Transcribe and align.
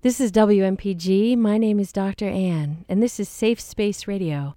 This 0.00 0.20
is 0.20 0.30
WMPG. 0.30 1.36
My 1.36 1.58
name 1.58 1.80
is 1.80 1.90
Dr. 1.90 2.28
Anne, 2.28 2.84
and 2.88 3.02
this 3.02 3.18
is 3.18 3.28
Safe 3.28 3.58
Space 3.58 4.06
Radio. 4.06 4.54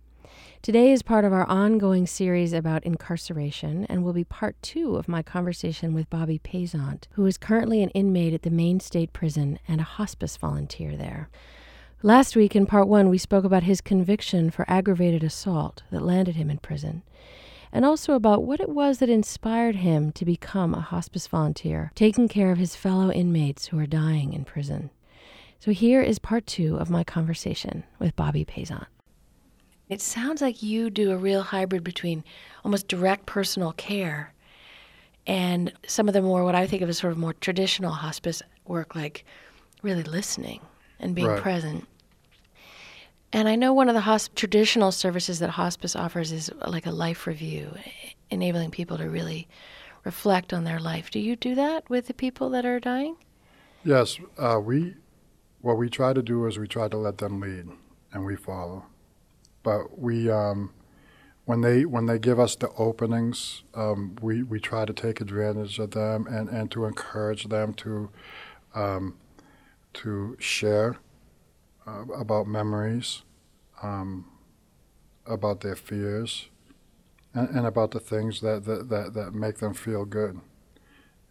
Today 0.62 0.92
is 0.92 1.02
part 1.02 1.26
of 1.26 1.34
our 1.34 1.48
ongoing 1.48 2.06
series 2.06 2.54
about 2.54 2.84
incarceration 2.84 3.88
and 3.90 4.04
will 4.04 4.14
be 4.14 4.24
part 4.24 4.56
two 4.62 4.98
of 4.98 5.08
my 5.08 5.24
conversation 5.24 5.96
with 5.96 6.12
Bobby 6.12 6.38
Paysant, 6.38 7.06
who 7.14 7.26
is 7.26 7.40
currently 7.40 7.82
an 7.82 7.90
inmate 7.90 8.36
at 8.36 8.44
the 8.44 8.52
Maine 8.52 8.80
State 8.80 9.14
Prison 9.14 9.58
and 9.68 9.82
a 9.82 9.84
hospice 9.98 10.38
volunteer 10.38 10.96
there. 10.96 11.28
Last 12.04 12.36
week 12.36 12.56
in 12.56 12.68
part 12.68 12.88
one, 12.88 13.10
we 13.10 13.18
spoke 13.18 13.44
about 13.44 13.64
his 13.64 13.82
conviction 13.82 14.52
for 14.52 14.70
aggravated 14.70 15.24
assault 15.24 15.82
that 15.90 16.04
landed 16.04 16.36
him 16.36 16.52
in 16.52 16.60
prison, 16.60 17.02
and 17.72 17.84
also 17.84 18.14
about 18.14 18.44
what 18.44 18.60
it 18.60 18.70
was 18.70 19.00
that 19.00 19.10
inspired 19.10 19.78
him 19.78 20.12
to 20.12 20.24
become 20.24 20.76
a 20.76 20.82
hospice 20.82 21.26
volunteer, 21.26 21.92
taking 21.96 22.28
care 22.28 22.52
of 22.52 22.60
his 22.60 22.76
fellow 22.76 23.12
inmates 23.12 23.70
who 23.70 23.80
are 23.80 23.88
dying 23.88 24.34
in 24.34 24.46
prison. 24.46 24.92
So 25.62 25.70
here 25.70 26.02
is 26.02 26.18
part 26.18 26.48
two 26.48 26.78
of 26.78 26.90
my 26.90 27.04
conversation 27.04 27.84
with 28.00 28.16
Bobby 28.16 28.44
Paysant. 28.44 28.88
It 29.90 30.02
sounds 30.02 30.42
like 30.42 30.64
you 30.64 30.90
do 30.90 31.12
a 31.12 31.18
real 31.18 31.44
hybrid 31.44 31.84
between 31.84 32.24
almost 32.66 32.88
direct 32.88 33.28
personal 33.28 33.72
care 33.74 34.34
and 35.28 35.72
some 35.86 36.08
of 36.08 36.16
the 36.16 36.22
more 36.24 36.44
what 36.44 36.56
I 36.56 36.66
think 36.66 36.82
of 36.82 36.90
as 36.90 36.98
sort 36.98 37.12
of 37.12 37.20
more 37.20 37.34
traditional 37.34 37.92
hospice 37.92 38.42
work, 38.66 38.96
like 38.96 39.24
really 39.84 40.02
listening 40.02 40.62
and 41.00 41.14
being 41.14 41.28
Right. 41.28 41.40
present. 41.44 41.88
And 43.32 43.48
I 43.48 43.56
know 43.56 43.72
one 43.72 43.88
of 43.88 43.94
the 43.94 44.02
hosp- 44.02 44.34
traditional 44.34 44.92
services 44.92 45.38
that 45.40 45.52
hospice 45.52 45.96
offers 45.96 46.32
is 46.32 46.50
like 46.66 46.88
a 46.88 46.92
life 46.92 47.28
review, 47.28 47.72
enabling 48.32 48.72
people 48.72 48.98
to 48.98 49.08
really 49.08 49.48
reflect 50.06 50.54
on 50.54 50.64
their 50.64 50.80
life. 50.80 51.12
Do 51.12 51.20
you 51.20 51.36
do 51.36 51.54
that 51.54 51.88
with 51.88 52.08
the 52.08 52.16
people 52.16 52.50
that 52.50 52.66
are 52.66 52.80
dying? 52.80 53.16
Yes, 53.86 54.20
uh, 54.40 54.60
we 54.60 54.96
what 55.62 55.78
we 55.78 55.90
try 55.90 56.14
to 56.14 56.22
do 56.22 56.46
is 56.48 56.58
we 56.58 56.68
try 56.68 56.88
to 56.88 56.98
let 56.98 57.20
them 57.20 57.40
lead, 57.40 57.68
and 58.12 58.26
we 58.26 58.36
follow. 58.36 58.86
But 59.64 60.00
we, 60.00 60.30
um, 60.30 60.74
when 61.46 61.62
they 61.62 61.86
when 61.86 62.08
they 62.08 62.18
give 62.20 62.40
us 62.40 62.56
the 62.56 62.70
openings, 62.78 63.64
um, 63.76 64.16
we 64.22 64.44
we 64.44 64.60
try 64.60 64.86
to 64.86 64.94
take 64.94 65.22
advantage 65.22 65.80
of 65.80 65.92
them 65.92 66.28
and, 66.28 66.50
and 66.50 66.72
to 66.72 66.86
encourage 66.86 67.46
them 67.46 67.74
to 67.76 68.10
um, 68.74 69.18
to 69.94 70.36
share 70.40 70.98
uh, 71.86 72.06
about 72.16 72.48
memories, 72.48 73.24
um, 73.84 74.26
about 75.26 75.62
their 75.62 75.76
fears, 75.76 76.50
and, 77.34 77.50
and 77.50 77.68
about 77.68 77.92
the 77.92 78.00
things 78.00 78.40
that, 78.40 78.64
that, 78.66 78.90
that, 78.90 79.14
that 79.14 79.34
make 79.34 79.58
them 79.58 79.74
feel 79.74 80.06
good. 80.06 80.40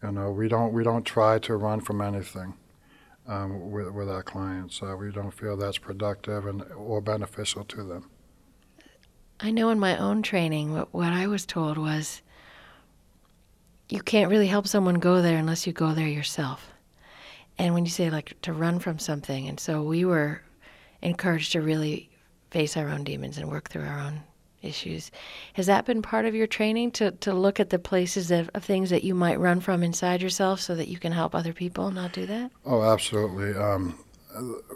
You 0.03 0.11
know, 0.11 0.31
we 0.31 0.47
don't 0.47 0.73
we 0.73 0.83
don't 0.83 1.05
try 1.05 1.39
to 1.39 1.55
run 1.55 1.81
from 1.81 2.01
anything 2.01 2.53
um, 3.27 3.71
with 3.71 3.89
with 3.91 4.09
our 4.09 4.23
clients. 4.23 4.81
Uh, 4.81 4.95
we 4.97 5.11
don't 5.11 5.31
feel 5.31 5.57
that's 5.57 5.77
productive 5.77 6.45
and 6.45 6.63
or 6.73 7.01
beneficial 7.01 7.63
to 7.65 7.83
them. 7.83 8.09
I 9.39 9.51
know 9.51 9.69
in 9.69 9.79
my 9.79 9.97
own 9.97 10.21
training, 10.21 10.73
what, 10.73 10.93
what 10.93 11.13
I 11.13 11.27
was 11.27 11.45
told 11.45 11.77
was 11.77 12.21
you 13.89 14.01
can't 14.01 14.29
really 14.29 14.47
help 14.47 14.67
someone 14.67 14.95
go 14.95 15.21
there 15.21 15.37
unless 15.37 15.65
you 15.65 15.73
go 15.73 15.93
there 15.93 16.07
yourself. 16.07 16.71
And 17.57 17.73
when 17.73 17.83
you 17.83 17.91
say 17.91 18.09
like 18.09 18.39
to 18.43 18.53
run 18.53 18.79
from 18.79 18.99
something, 18.99 19.47
and 19.47 19.59
so 19.59 19.81
we 19.81 20.05
were 20.05 20.41
encouraged 21.01 21.51
to 21.53 21.61
really 21.61 22.09
face 22.51 22.77
our 22.77 22.89
own 22.89 23.03
demons 23.03 23.37
and 23.37 23.49
work 23.49 23.69
through 23.69 23.85
our 23.85 23.99
own 23.99 24.21
issues. 24.61 25.11
Has 25.53 25.65
that 25.65 25.85
been 25.85 26.01
part 26.01 26.25
of 26.25 26.35
your 26.35 26.47
training 26.47 26.91
to, 26.91 27.11
to 27.11 27.33
look 27.33 27.59
at 27.59 27.69
the 27.69 27.79
places 27.79 28.31
of, 28.31 28.49
of 28.53 28.63
things 28.63 28.89
that 28.89 29.03
you 29.03 29.15
might 29.15 29.39
run 29.39 29.59
from 29.59 29.83
inside 29.83 30.21
yourself 30.21 30.59
so 30.59 30.75
that 30.75 30.87
you 30.87 30.99
can 30.99 31.11
help 31.11 31.33
other 31.33 31.53
people 31.53 31.91
not 31.91 32.13
do 32.13 32.25
that? 32.25 32.51
Oh, 32.65 32.83
absolutely. 32.83 33.53
Um, 33.53 33.97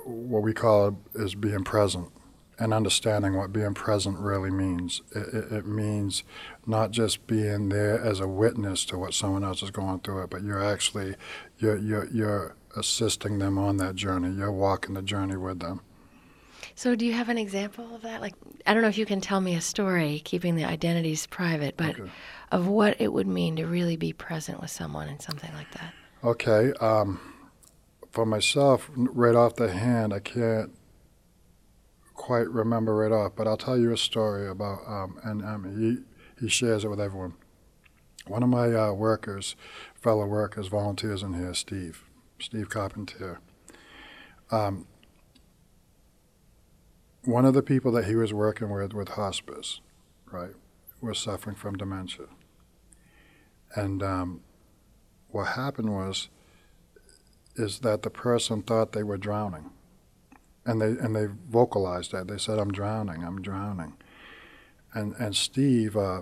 what 0.05 0.43
we 0.43 0.53
call 0.53 0.99
is 1.13 1.35
being 1.35 1.63
present 1.63 2.09
and 2.57 2.73
understanding 2.73 3.35
what 3.35 3.51
being 3.51 3.73
present 3.73 4.17
really 4.19 4.51
means. 4.51 5.01
It, 5.11 5.33
it, 5.33 5.51
it 5.51 5.65
means 5.65 6.23
not 6.65 6.91
just 6.91 7.27
being 7.27 7.69
there 7.69 7.99
as 7.99 8.19
a 8.19 8.27
witness 8.27 8.85
to 8.85 8.97
what 8.97 9.13
someone 9.13 9.43
else 9.43 9.61
is 9.61 9.71
going 9.71 9.99
through 9.99 10.23
it, 10.23 10.29
but 10.29 10.43
you're 10.43 10.63
actually 10.63 11.15
you're 11.57 11.77
you're, 11.77 12.07
you're 12.07 12.55
assisting 12.75 13.39
them 13.39 13.57
on 13.57 13.77
that 13.77 13.95
journey. 13.95 14.29
You're 14.29 14.51
walking 14.51 14.93
the 14.93 15.01
journey 15.01 15.37
with 15.37 15.59
them. 15.59 15.81
So, 16.75 16.93
do 16.95 17.05
you 17.05 17.13
have 17.13 17.29
an 17.29 17.37
example 17.37 17.95
of 17.95 18.01
that? 18.01 18.19
Like, 18.19 18.33
I 18.67 18.73
don't 18.73 18.83
know 18.83 18.89
if 18.89 18.97
you 18.97 19.05
can 19.05 19.21
tell 19.21 19.39
me 19.39 19.55
a 19.55 19.61
story, 19.61 20.21
keeping 20.25 20.55
the 20.55 20.65
identities 20.65 21.25
private, 21.25 21.77
but 21.77 21.97
Okay. 21.99 22.11
of 22.51 22.67
what 22.67 22.99
it 22.99 23.13
would 23.13 23.27
mean 23.27 23.55
to 23.55 23.65
really 23.65 23.95
be 23.95 24.11
present 24.11 24.59
with 24.59 24.71
someone 24.71 25.07
in 25.07 25.19
something 25.19 25.53
like 25.53 25.71
that. 25.71 25.93
Okay. 26.23 26.73
Um, 26.81 27.19
for 28.11 28.25
myself, 28.25 28.89
right 28.95 29.35
off 29.35 29.55
the 29.55 29.71
hand, 29.71 30.13
I 30.13 30.19
can't 30.19 30.71
quite 32.13 32.49
remember 32.49 32.95
right 32.95 33.11
off, 33.11 33.33
but 33.35 33.47
I'll 33.47 33.57
tell 33.57 33.77
you 33.77 33.93
a 33.93 33.97
story 33.97 34.47
about, 34.49 34.79
um, 34.87 35.19
and 35.23 35.45
um, 35.45 35.79
he, 35.79 36.43
he 36.43 36.49
shares 36.49 36.83
it 36.83 36.89
with 36.89 36.99
everyone. 36.99 37.35
One 38.27 38.41
of 38.43 38.49
my 38.49 38.73
uh, 38.73 38.91
workers, 38.93 39.55
fellow 39.93 40.25
workers, 40.25 40.67
volunteers 40.67 41.23
in 41.23 41.33
here, 41.35 41.53
Steve, 41.53 42.03
Steve 42.39 42.69
Carpenter. 42.69 43.39
Um, 44.51 44.87
one 47.25 47.45
of 47.45 47.53
the 47.53 47.63
people 47.63 47.91
that 47.93 48.05
he 48.05 48.15
was 48.15 48.33
working 48.33 48.69
with 48.69 48.93
with 48.93 49.09
hospice, 49.09 49.81
right, 50.31 50.53
was 51.01 51.17
suffering 51.17 51.55
from 51.55 51.75
dementia. 51.75 52.27
And 53.75 54.01
um, 54.01 54.41
what 55.29 55.49
happened 55.49 55.93
was, 55.93 56.29
is 57.55 57.79
that 57.79 58.03
the 58.03 58.09
person 58.09 58.61
thought 58.61 58.91
they 58.91 59.03
were 59.03 59.17
drowning, 59.17 59.71
and 60.65 60.81
they 60.81 60.87
and 60.87 61.15
they 61.15 61.27
vocalized 61.49 62.11
that. 62.11 62.27
They 62.27 62.37
said, 62.37 62.59
"I'm 62.59 62.71
drowning. 62.71 63.23
I'm 63.23 63.41
drowning." 63.41 63.95
And 64.93 65.13
and 65.15 65.35
Steve, 65.35 65.97
uh, 65.97 66.21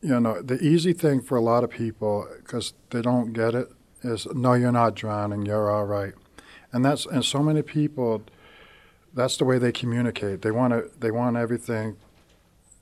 you 0.00 0.18
know, 0.20 0.42
the 0.42 0.58
easy 0.58 0.92
thing 0.92 1.20
for 1.20 1.36
a 1.36 1.40
lot 1.40 1.64
of 1.64 1.70
people 1.70 2.28
because 2.38 2.74
they 2.90 3.02
don't 3.02 3.32
get 3.32 3.54
it 3.54 3.68
is, 4.02 4.26
"No, 4.32 4.54
you're 4.54 4.72
not 4.72 4.94
drowning. 4.94 5.46
You're 5.46 5.70
all 5.70 5.86
right." 5.86 6.14
And 6.72 6.84
that's 6.84 7.06
and 7.06 7.24
so 7.24 7.42
many 7.42 7.62
people, 7.62 8.22
that's 9.18 9.36
the 9.36 9.44
way 9.44 9.58
they 9.58 9.72
communicate. 9.72 10.42
They 10.42 10.50
want 10.50 10.72
to 10.72 10.90
they 10.98 11.10
want 11.10 11.36
everything 11.36 11.96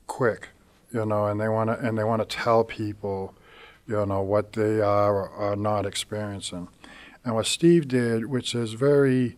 quick, 0.05 0.49
you 0.91 1.05
know, 1.05 1.25
and 1.25 1.39
they 1.39 1.49
want 1.49 1.69
to 1.69 1.79
and 1.85 1.97
they 1.97 2.03
want 2.03 2.21
to 2.21 2.35
tell 2.35 2.63
people 2.63 3.35
you 3.87 4.05
know, 4.05 4.21
what 4.21 4.53
they 4.53 4.81
are 4.81 5.15
or 5.15 5.29
are 5.31 5.55
not 5.55 5.85
experiencing. 5.85 6.67
And 7.23 7.35
what 7.35 7.45
Steve 7.45 7.87
did, 7.87 8.25
which 8.25 8.53
is 8.53 8.73
very, 8.73 9.37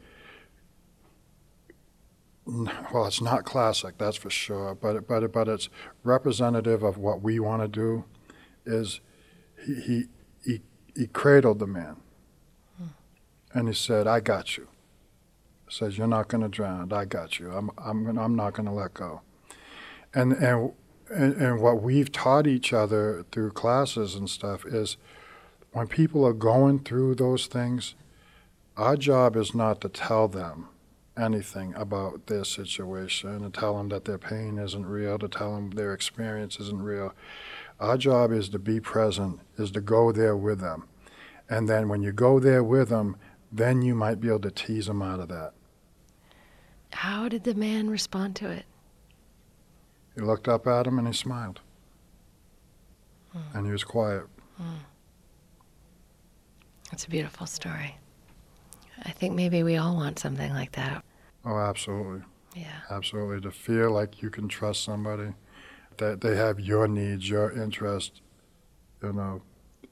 well, 2.45 3.05
it's 3.05 3.21
not 3.21 3.45
classic, 3.45 3.97
that's 3.97 4.17
for 4.17 4.29
sure, 4.29 4.75
but, 4.75 5.07
but, 5.07 5.31
but 5.31 5.47
it's 5.47 5.69
representative 6.03 6.83
of 6.83 6.97
what 6.97 7.21
we 7.21 7.39
want 7.39 7.61
to 7.61 7.67
do, 7.67 8.05
is 8.65 9.01
he, 9.65 9.75
he, 9.75 10.03
he, 10.43 10.61
he 10.95 11.07
cradled 11.07 11.59
the 11.59 11.67
man. 11.67 11.97
Hmm. 12.77 12.87
And 13.53 13.67
he 13.67 13.73
said, 13.73 14.07
I 14.07 14.19
got 14.19 14.57
you. 14.57 14.67
Says, 15.69 15.97
you're 15.97 16.07
not 16.07 16.27
going 16.27 16.41
to 16.41 16.49
drown. 16.49 16.91
I 16.91 17.05
got 17.05 17.39
you. 17.39 17.51
I'm, 17.51 17.69
I'm, 17.77 18.05
gonna, 18.05 18.21
I'm 18.21 18.35
not 18.35 18.53
going 18.53 18.67
to 18.67 18.73
let 18.73 18.93
go. 18.93 19.21
And, 20.13 20.33
and 20.33 20.73
and, 21.09 21.33
and 21.35 21.59
what 21.59 21.81
we've 21.81 22.11
taught 22.11 22.47
each 22.47 22.71
other 22.73 23.25
through 23.31 23.51
classes 23.51 24.15
and 24.15 24.29
stuff 24.29 24.65
is 24.65 24.97
when 25.71 25.87
people 25.87 26.25
are 26.25 26.33
going 26.33 26.79
through 26.79 27.15
those 27.15 27.47
things, 27.47 27.95
our 28.77 28.95
job 28.95 29.35
is 29.35 29.55
not 29.55 29.81
to 29.81 29.89
tell 29.89 30.27
them 30.27 30.69
anything 31.17 31.73
about 31.75 32.27
their 32.27 32.45
situation 32.45 33.43
and 33.43 33.53
tell 33.53 33.77
them 33.77 33.89
that 33.89 34.05
their 34.05 34.17
pain 34.17 34.57
isn't 34.57 34.85
real, 34.85 35.19
to 35.19 35.27
tell 35.27 35.55
them 35.55 35.71
their 35.71 35.93
experience 35.93 36.59
isn't 36.59 36.81
real. 36.81 37.13
Our 37.79 37.97
job 37.97 38.31
is 38.31 38.49
to 38.49 38.59
be 38.59 38.79
present, 38.79 39.41
is 39.57 39.71
to 39.71 39.81
go 39.81 40.11
there 40.11 40.37
with 40.37 40.59
them. 40.59 40.87
And 41.49 41.67
then 41.67 41.89
when 41.89 42.03
you 42.03 42.11
go 42.11 42.39
there 42.39 42.63
with 42.63 42.89
them, 42.89 43.17
then 43.51 43.81
you 43.81 43.95
might 43.95 44.21
be 44.21 44.27
able 44.27 44.39
to 44.41 44.51
tease 44.51 44.85
them 44.85 45.01
out 45.01 45.19
of 45.19 45.27
that. 45.29 45.53
How 46.91 47.29
did 47.29 47.43
the 47.43 47.53
man 47.53 47.89
respond 47.89 48.35
to 48.37 48.49
it? 48.49 48.65
He 50.15 50.21
looked 50.21 50.47
up 50.47 50.67
at 50.67 50.87
him 50.87 50.97
and 50.97 51.07
he 51.07 51.13
smiled. 51.13 51.61
And 53.53 53.65
he 53.65 53.71
was 53.71 53.83
quiet. 53.83 54.23
It's 56.91 57.05
a 57.05 57.09
beautiful 57.09 57.45
story. 57.45 57.95
I 59.03 59.11
think 59.11 59.35
maybe 59.35 59.63
we 59.63 59.77
all 59.77 59.95
want 59.95 60.19
something 60.19 60.51
like 60.51 60.71
that. 60.73 61.03
Oh, 61.45 61.57
absolutely. 61.57 62.23
Yeah. 62.55 62.81
Absolutely. 62.89 63.39
To 63.41 63.51
feel 63.51 63.91
like 63.91 64.21
you 64.21 64.29
can 64.29 64.47
trust 64.47 64.83
somebody, 64.83 65.33
that 65.97 66.21
they 66.21 66.35
have 66.35 66.59
your 66.59 66.87
needs, 66.87 67.29
your 67.29 67.51
interest, 67.51 68.21
you 69.03 69.13
know, 69.13 69.41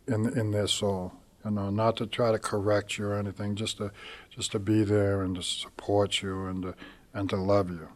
in 0.08 0.38
in 0.38 0.52
their 0.52 0.68
soul. 0.68 1.14
You 1.48 1.54
know, 1.56 1.70
not 1.70 1.96
to 1.98 2.06
try 2.08 2.32
to 2.34 2.40
correct 2.40 2.98
you 2.98 3.06
or 3.06 3.16
anything, 3.16 3.56
just 3.56 3.78
to 3.78 3.92
just 4.30 4.52
to 4.52 4.60
be 4.60 4.84
there 4.84 5.22
and 5.22 5.36
to 5.38 5.42
support 5.42 6.22
you 6.22 6.46
and 6.46 6.62
to 6.64 6.76
and 7.14 7.30
to 7.30 7.38
love 7.38 7.70
you. 7.70 7.88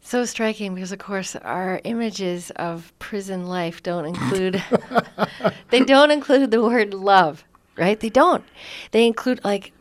So 0.00 0.24
striking 0.24 0.74
because, 0.74 0.92
of 0.92 0.98
course, 0.98 1.34
our 1.36 1.80
images 1.84 2.50
of 2.56 2.92
prison 2.98 3.46
life 3.46 3.82
don't 3.82 4.04
include 4.12 4.62
they 5.70 5.80
don't 5.84 6.10
include 6.10 6.50
the 6.50 6.62
word 6.62 6.92
love. 6.94 7.44
right? 7.76 7.98
They 7.98 8.10
don't. 8.10 8.44
They 8.90 9.06
include 9.06 9.44
like 9.44 9.72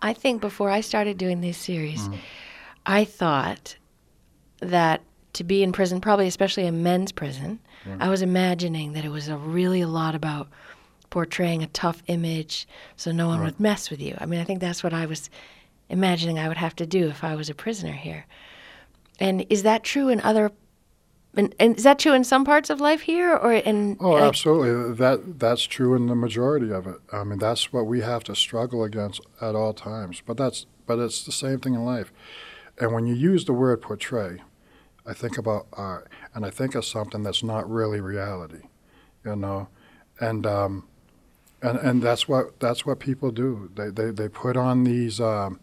I 0.00 0.12
think 0.12 0.40
before 0.40 0.70
I 0.70 0.80
started 0.80 1.16
doing 1.18 1.40
this 1.40 1.56
series, 1.58 2.08
Mm. 2.08 2.18
I 2.84 3.04
thought 3.04 3.76
that 4.58 5.02
to 5.34 5.44
be 5.44 5.62
in 5.62 5.70
prison, 5.70 6.00
probably 6.00 6.26
especially 6.26 6.66
a 6.66 6.72
men's 6.72 7.12
prison, 7.12 7.60
I 8.00 8.08
was 8.08 8.22
imagining 8.22 8.92
that 8.92 9.04
it 9.04 9.08
was 9.08 9.28
a 9.28 9.36
really 9.36 9.80
a 9.80 9.88
lot 9.88 10.14
about 10.16 10.48
portraying 11.12 11.62
a 11.62 11.66
tough 11.66 12.02
image 12.06 12.66
so 12.96 13.12
no 13.12 13.28
one 13.28 13.42
would 13.42 13.60
mess 13.60 13.90
with 13.90 14.00
you. 14.00 14.16
I 14.18 14.24
mean, 14.24 14.40
I 14.40 14.44
think 14.44 14.60
that's 14.60 14.82
what 14.82 14.94
I 14.94 15.04
was 15.04 15.28
imagining 15.90 16.38
I 16.38 16.48
would 16.48 16.56
have 16.56 16.74
to 16.76 16.86
do 16.86 17.08
if 17.08 17.22
I 17.22 17.34
was 17.34 17.50
a 17.50 17.54
prisoner 17.54 17.92
here. 17.92 18.24
And 19.20 19.44
is 19.50 19.62
that 19.62 19.84
true 19.84 20.08
in 20.08 20.22
other 20.22 20.50
and, 21.36 21.54
and 21.60 21.76
is 21.76 21.84
that 21.84 21.98
true 21.98 22.14
in 22.14 22.24
some 22.24 22.46
parts 22.46 22.70
of 22.70 22.80
life 22.80 23.02
here 23.02 23.34
or 23.36 23.52
in 23.52 23.98
Oh, 24.00 24.12
like- 24.12 24.22
absolutely. 24.22 24.94
That 24.94 25.38
that's 25.38 25.64
true 25.64 25.94
in 25.94 26.06
the 26.06 26.14
majority 26.14 26.72
of 26.72 26.86
it. 26.86 26.96
I 27.12 27.24
mean, 27.24 27.38
that's 27.38 27.74
what 27.74 27.84
we 27.86 28.00
have 28.00 28.24
to 28.24 28.34
struggle 28.34 28.82
against 28.82 29.20
at 29.42 29.54
all 29.54 29.74
times. 29.74 30.22
But 30.24 30.38
that's 30.38 30.64
but 30.86 30.98
it's 30.98 31.24
the 31.26 31.32
same 31.32 31.60
thing 31.60 31.74
in 31.74 31.84
life. 31.84 32.10
And 32.80 32.94
when 32.94 33.06
you 33.06 33.14
use 33.14 33.44
the 33.44 33.52
word 33.52 33.82
portray, 33.82 34.40
I 35.04 35.12
think 35.12 35.36
about 35.36 35.66
art, 35.74 36.08
and 36.34 36.46
I 36.46 36.50
think 36.50 36.74
of 36.74 36.86
something 36.86 37.22
that's 37.22 37.42
not 37.42 37.70
really 37.70 38.00
reality, 38.00 38.62
you 39.26 39.36
know, 39.36 39.68
and 40.18 40.46
um, 40.46 40.88
and 41.62 41.78
and 41.78 42.02
that's 42.02 42.28
what 42.28 42.58
that's 42.60 42.84
what 42.84 42.98
people 42.98 43.30
do. 43.30 43.70
They 43.74 43.90
they, 43.90 44.10
they 44.10 44.28
put 44.28 44.56
on 44.56 44.84
these 44.84 45.20
um, 45.20 45.60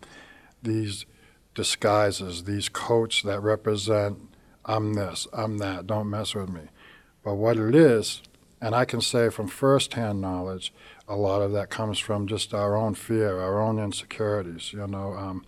these 0.64 1.06
disguises, 1.54 2.46
these 2.46 2.70
coats 2.70 3.22
that 3.24 3.42
represent 3.42 4.30
I'm 4.66 4.94
this, 4.94 5.28
I'm 5.34 5.58
that, 5.58 5.88
don't 5.88 6.10
mess 6.10 6.36
with 6.36 6.50
me. 6.50 6.62
But 7.24 7.36
what 7.36 7.58
it 7.58 7.76
is, 7.76 8.22
and 8.62 8.76
I 8.76 8.86
can 8.86 9.02
say 9.02 9.30
from 9.30 9.48
firsthand 9.48 10.22
knowledge, 10.22 10.74
a 11.08 11.16
lot 11.16 11.42
of 11.42 11.52
that 11.54 11.70
comes 11.70 11.98
from 11.98 12.28
just 12.28 12.54
our 12.54 12.76
own 12.76 12.94
fear, 12.94 13.40
our 13.40 13.60
own 13.60 13.80
insecurities. 13.80 14.72
You 14.72 14.86
know, 14.86 15.14
um, 15.14 15.44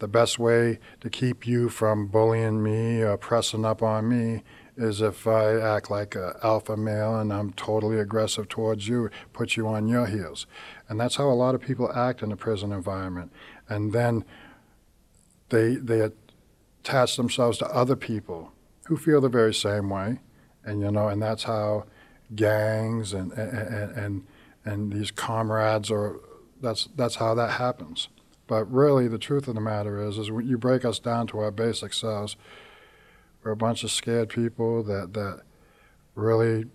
the 0.00 0.06
best 0.06 0.38
way 0.38 0.78
to 1.00 1.08
keep 1.08 1.46
you 1.46 1.70
from 1.70 2.08
bullying 2.08 2.62
me 2.62 3.02
or 3.02 3.16
pressing 3.16 3.64
up 3.64 3.82
on 3.82 4.08
me 4.08 4.42
is 4.78 5.00
if 5.00 5.26
I 5.26 5.58
act 5.58 5.90
like 5.90 6.14
an 6.14 6.32
alpha 6.42 6.76
male 6.76 7.16
and 7.16 7.32
I'm 7.32 7.52
totally 7.52 7.98
aggressive 7.98 8.48
towards 8.48 8.86
you, 8.86 9.10
put 9.32 9.56
you 9.56 9.66
on 9.66 9.88
your 9.88 10.06
heels. 10.06 10.46
And 10.88 11.00
that's 11.00 11.16
how 11.16 11.28
a 11.28 11.34
lot 11.34 11.54
of 11.54 11.60
people 11.60 11.92
act 11.92 12.22
in 12.22 12.30
a 12.30 12.36
prison 12.36 12.72
environment. 12.72 13.32
And 13.68 13.92
then 13.92 14.24
they, 15.48 15.74
they 15.74 16.08
attach 16.80 17.16
themselves 17.16 17.58
to 17.58 17.66
other 17.66 17.96
people 17.96 18.52
who 18.86 18.96
feel 18.96 19.20
the 19.20 19.28
very 19.28 19.52
same 19.52 19.90
way. 19.90 20.20
And, 20.64 20.80
you 20.80 20.90
know, 20.92 21.08
and 21.08 21.20
that's 21.20 21.42
how 21.42 21.86
gangs 22.34 23.12
and, 23.12 23.32
and, 23.32 23.96
and, 23.96 24.26
and 24.64 24.92
these 24.92 25.10
comrades 25.10 25.90
are, 25.90 26.20
that's, 26.60 26.88
that's 26.94 27.16
how 27.16 27.34
that 27.34 27.52
happens. 27.52 28.08
But 28.46 28.64
really, 28.72 29.08
the 29.08 29.18
truth 29.18 29.48
of 29.48 29.54
the 29.54 29.60
matter 29.60 30.02
is, 30.02 30.18
is 30.18 30.28
you 30.28 30.56
break 30.56 30.84
us 30.84 30.98
down 30.98 31.26
to 31.28 31.38
our 31.40 31.50
basic 31.50 31.92
selves, 31.92 32.36
we're 33.42 33.52
a 33.52 33.56
bunch 33.56 33.84
of 33.84 33.90
scared 33.90 34.28
people 34.28 34.82
that, 34.84 35.14
that 35.14 35.42
really 36.14 36.66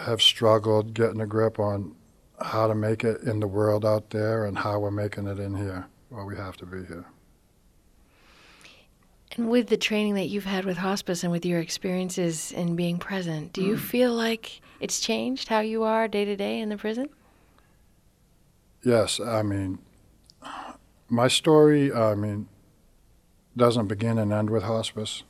have 0.00 0.22
struggled 0.22 0.94
getting 0.94 1.20
a 1.20 1.26
grip 1.26 1.58
on 1.58 1.94
how 2.40 2.66
to 2.66 2.74
make 2.74 3.04
it 3.04 3.20
in 3.22 3.40
the 3.40 3.46
world 3.46 3.84
out 3.84 4.10
there 4.10 4.44
and 4.46 4.58
how 4.58 4.78
we're 4.78 4.90
making 4.90 5.26
it 5.26 5.38
in 5.38 5.54
here. 5.54 5.86
Well, 6.10 6.26
we 6.26 6.36
have 6.36 6.56
to 6.58 6.66
be 6.66 6.84
here. 6.86 7.06
And 9.36 9.48
with 9.48 9.68
the 9.68 9.76
training 9.76 10.14
that 10.14 10.26
you've 10.26 10.44
had 10.44 10.64
with 10.64 10.76
hospice 10.76 11.22
and 11.22 11.32
with 11.32 11.46
your 11.46 11.60
experiences 11.60 12.52
in 12.52 12.76
being 12.76 12.98
present, 12.98 13.52
do 13.52 13.62
you 13.62 13.76
mm. 13.76 13.80
feel 13.80 14.12
like 14.12 14.60
it's 14.80 15.00
changed 15.00 15.48
how 15.48 15.60
you 15.60 15.84
are 15.84 16.06
day 16.06 16.24
to 16.24 16.36
day 16.36 16.60
in 16.60 16.68
the 16.68 16.76
prison? 16.76 17.08
Yes, 18.84 19.20
I 19.20 19.42
mean, 19.42 19.78
my 21.08 21.28
story, 21.28 21.92
I 21.92 22.14
mean, 22.14 22.48
doesn't 23.56 23.86
begin 23.86 24.18
and 24.18 24.32
end 24.32 24.50
with 24.50 24.64
hospice. 24.64 25.22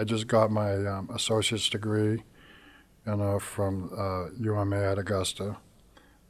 I 0.00 0.04
just 0.04 0.26
got 0.28 0.50
my 0.50 0.86
um, 0.86 1.10
associate's 1.14 1.68
degree, 1.68 2.22
you 3.06 3.16
know, 3.16 3.38
from 3.38 3.90
uh, 3.94 4.30
UMA 4.42 4.82
at 4.82 4.98
Augusta, 4.98 5.58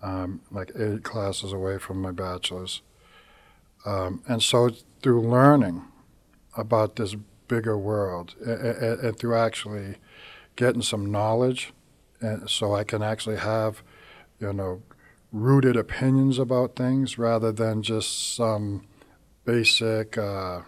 um, 0.03 0.41
like 0.51 0.73
eight 0.77 1.05
classes 1.05 1.53
away 1.53 1.79
from 1.79 2.03
my 2.03 2.11
bachelor's. 2.11 2.83
Um, 3.87 4.25
and 4.27 4.43
so 4.43 4.71
through 5.03 5.21
learning 5.21 5.85
about 6.57 6.97
this 6.97 7.15
bigger 7.47 7.79
world 7.79 8.35
and, 8.45 8.61
and, 8.61 9.01
and 9.01 9.17
through 9.17 9.37
actually 9.37 9.99
getting 10.57 10.83
some 10.83 11.13
knowledge, 11.13 11.73
and 12.21 12.51
so 12.51 12.75
I 12.75 12.83
can 12.83 13.05
actually 13.05 13.37
have, 13.37 13.85
you 14.41 14.53
know, 14.53 14.83
rooted 15.31 15.77
opinions 15.77 16.41
about 16.41 16.75
things 16.75 17.19
rather 17.19 17.53
than 17.53 17.85
just 17.85 18.35
some 18.35 18.85
basic, 19.45 20.19
uh, 20.19 20.63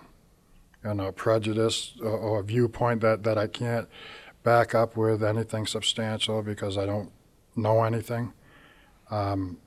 you 0.84 0.90
a 1.08 1.12
prejudice 1.12 1.94
or, 2.02 2.40
a 2.40 2.43
viewpoint 2.43 3.00
that, 3.02 3.23
that 3.23 3.38
I 3.38 3.46
can't 3.46 3.88
back 4.43 4.75
up 4.75 4.96
with 4.96 5.23
anything 5.23 5.67
substantial 5.67 6.43
because 6.43 6.76
I 6.76 6.87
don't 6.87 7.12
know 7.55 7.84
anything. 7.84 8.32
Um, 9.11 9.58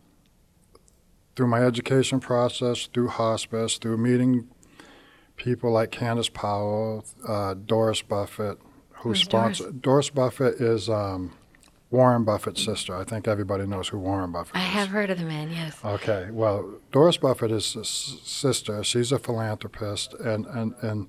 through 1.35 1.47
my 1.47 1.61
education 1.61 2.19
process, 2.19 2.87
through 2.87 3.09
hospice, 3.09 3.77
through 3.77 3.97
meeting 3.97 4.47
people 5.35 5.71
like 5.71 5.91
Kandyce 5.91 6.31
Powell, 6.31 7.05
uh, 7.27 7.53
Doris 7.53 8.01
Buffett, 8.01 8.57
who 8.89 9.09
Who's 9.09 9.21
sponsored. 9.21 9.81
Doris 9.81 10.09
Buffett 10.09 10.55
is 10.55 10.89
um, 10.89 11.33
Warren 11.95 12.25
Buffett's 12.25 12.63
sister. 12.63 12.95
I 12.95 13.05
think 13.05 13.27
everybody 13.27 13.65
knows 13.65 13.87
who 13.87 13.97
Warren 13.97 14.31
Buffett 14.31 14.55
is. 14.55 14.61
I 14.61 14.65
have 14.65 14.89
heard 14.89 15.09
of 15.09 15.17
the 15.17 15.23
man, 15.23 15.49
yes. 15.51 15.79
Okay, 15.83 16.29
well, 16.29 16.75
Doris 16.91 17.17
Buffett 17.17 17.51
is 17.51 17.73
his 17.73 17.87
sister. 17.87 18.83
She's 18.83 19.11
a 19.11 19.19
philanthropist 19.19 20.13
and, 20.15 20.45
and, 20.45 20.75
and, 20.81 21.07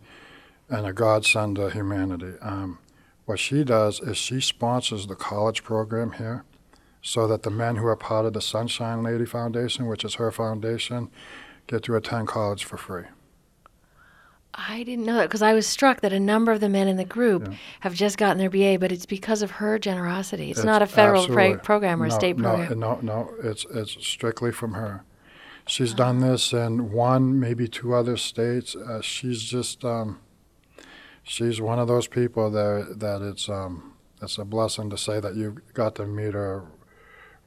and 0.69 0.87
a 0.87 0.93
godsend 0.93 1.57
to 1.57 1.71
humanity. 1.71 2.35
Um, 2.41 2.79
what 3.25 3.41
she 3.41 3.65
does 3.65 3.99
is 4.01 4.17
she 4.17 4.41
sponsors 4.41 5.09
the 5.09 5.17
college 5.17 5.65
program 5.65 6.13
here 6.13 6.45
so 7.03 7.27
that 7.27 7.43
the 7.43 7.51
men 7.51 7.77
who 7.77 7.87
are 7.87 7.97
part 7.97 8.25
of 8.25 8.33
the 8.33 8.41
Sunshine 8.41 9.03
Lady 9.03 9.27
Foundation, 9.27 9.87
which 9.87 10.05
is 10.05 10.15
her 10.15 10.31
foundation, 10.31 11.11
get 11.67 11.83
to 11.85 11.97
attend 11.97 12.29
college 12.29 12.65
for 12.65 12.77
free. 12.77 13.05
I 14.59 14.83
didn't 14.85 15.05
know 15.05 15.17
that 15.17 15.25
because 15.29 15.43
I 15.43 15.53
was 15.53 15.67
struck 15.67 16.01
that 16.01 16.13
a 16.13 16.21
number 16.21 16.51
of 16.53 16.61
the 16.61 16.69
men 16.69 16.89
in 16.89 16.97
the 16.97 17.05
group 17.05 17.47
Yeah. 17.49 17.57
have 17.81 17.95
just 17.95 18.17
gotten 18.17 18.39
their 18.39 18.49
BA, 18.51 18.79
but 18.79 18.91
it's 18.91 19.07
because 19.07 19.43
of 19.43 19.51
her 19.53 19.79
generosity. 19.79 20.51
It's, 20.51 20.61
It's 20.61 20.65
not 20.65 20.81
a 20.83 20.87
federal 20.87 21.27
pra- 21.27 21.59
program 21.59 22.03
or 22.03 22.07
a 22.07 22.11
state 22.11 22.39
program. 22.39 22.79
No, 22.79 22.95
no, 22.95 23.01
no, 23.03 23.35
it's 23.43 23.67
it's 23.75 23.93
strictly 24.07 24.53
from 24.53 24.73
her. 24.75 25.05
She's 25.67 25.93
done 25.95 26.21
this 26.21 26.53
in 26.53 26.93
one, 26.93 27.39
maybe 27.41 27.69
two 27.69 27.93
other 27.95 28.17
states. 28.17 28.75
Uh, 28.77 29.01
she's 29.03 29.43
just 29.43 29.85
um, 29.85 30.21
she's 31.23 31.61
one 31.61 31.79
of 31.79 31.89
those 31.89 32.07
people 32.07 32.51
that 32.51 33.01
that 33.01 33.21
it's 33.23 33.49
um, 33.49 33.95
it's 34.23 34.39
a 34.39 34.45
blessing 34.45 34.89
to 34.91 34.97
say 34.97 35.21
that 35.21 35.35
you 35.35 35.59
got 35.75 35.97
to 35.97 36.07
meet 36.07 36.35
her 36.35 36.65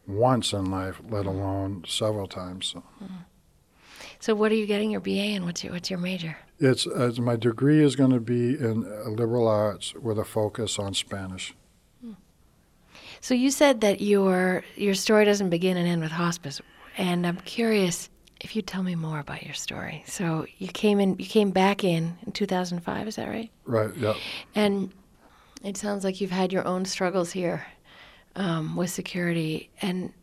once 0.05 0.53
in 0.53 0.69
life, 0.69 1.01
let 1.09 1.25
alone 1.25 1.85
several 1.87 2.27
times. 2.27 2.67
So 2.67 2.83
So, 4.19 4.35
what 4.35 4.51
are 4.51 4.55
you 4.55 4.65
getting 4.65 4.91
your 4.91 4.99
BA 5.01 5.11
in? 5.35 5.45
What's 5.45 5.63
your 5.63 5.73
What's 5.73 5.89
your 5.89 5.99
major? 5.99 6.37
it's, 6.59 6.85
it's 6.85 7.19
my 7.19 7.37
degree 7.37 7.81
is 7.81 7.95
going 7.95 8.11
to 8.11 8.19
be 8.19 8.49
in 8.49 8.85
uh, 8.85 9.09
liberal 9.09 9.47
arts 9.47 9.93
with 9.95 10.19
a 10.19 10.25
focus 10.25 10.77
on 10.77 10.93
Spanish. 10.93 11.53
So 13.21 13.33
you 13.33 13.51
said 13.51 13.81
that 13.81 13.99
your 13.99 14.63
your 14.77 14.93
story 14.93 15.25
doesn't 15.25 15.49
begin 15.49 15.75
and 15.75 15.85
end 15.85 16.01
with 16.01 16.11
hospice, 16.11 16.61
and 16.97 17.27
I'm 17.27 17.35
curious 17.37 18.09
if 18.39 18.55
you'd 18.55 18.65
tell 18.67 18.81
me 18.81 18.95
more 18.95 19.19
about 19.19 19.43
your 19.43 19.53
story. 19.55 20.03
So 20.07 20.45
you 20.57 20.69
came 20.69 21.01
in, 21.01 21.17
you 21.19 21.25
came 21.25 21.51
back 21.51 21.83
in 21.83 22.17
in 22.25 22.31
2005, 22.31 23.07
is 23.09 23.17
that 23.17 23.27
right? 23.27 23.51
Right. 23.65 23.93
Yeah. 23.97 24.13
And 24.55 24.93
it 25.65 25.75
sounds 25.75 26.05
like 26.05 26.21
you've 26.21 26.31
had 26.31 26.53
your 26.53 26.65
own 26.65 26.85
struggles 26.85 27.31
here 27.33 27.65
um, 28.37 28.77
with 28.77 28.89
security. 28.89 29.69
And 29.81 30.13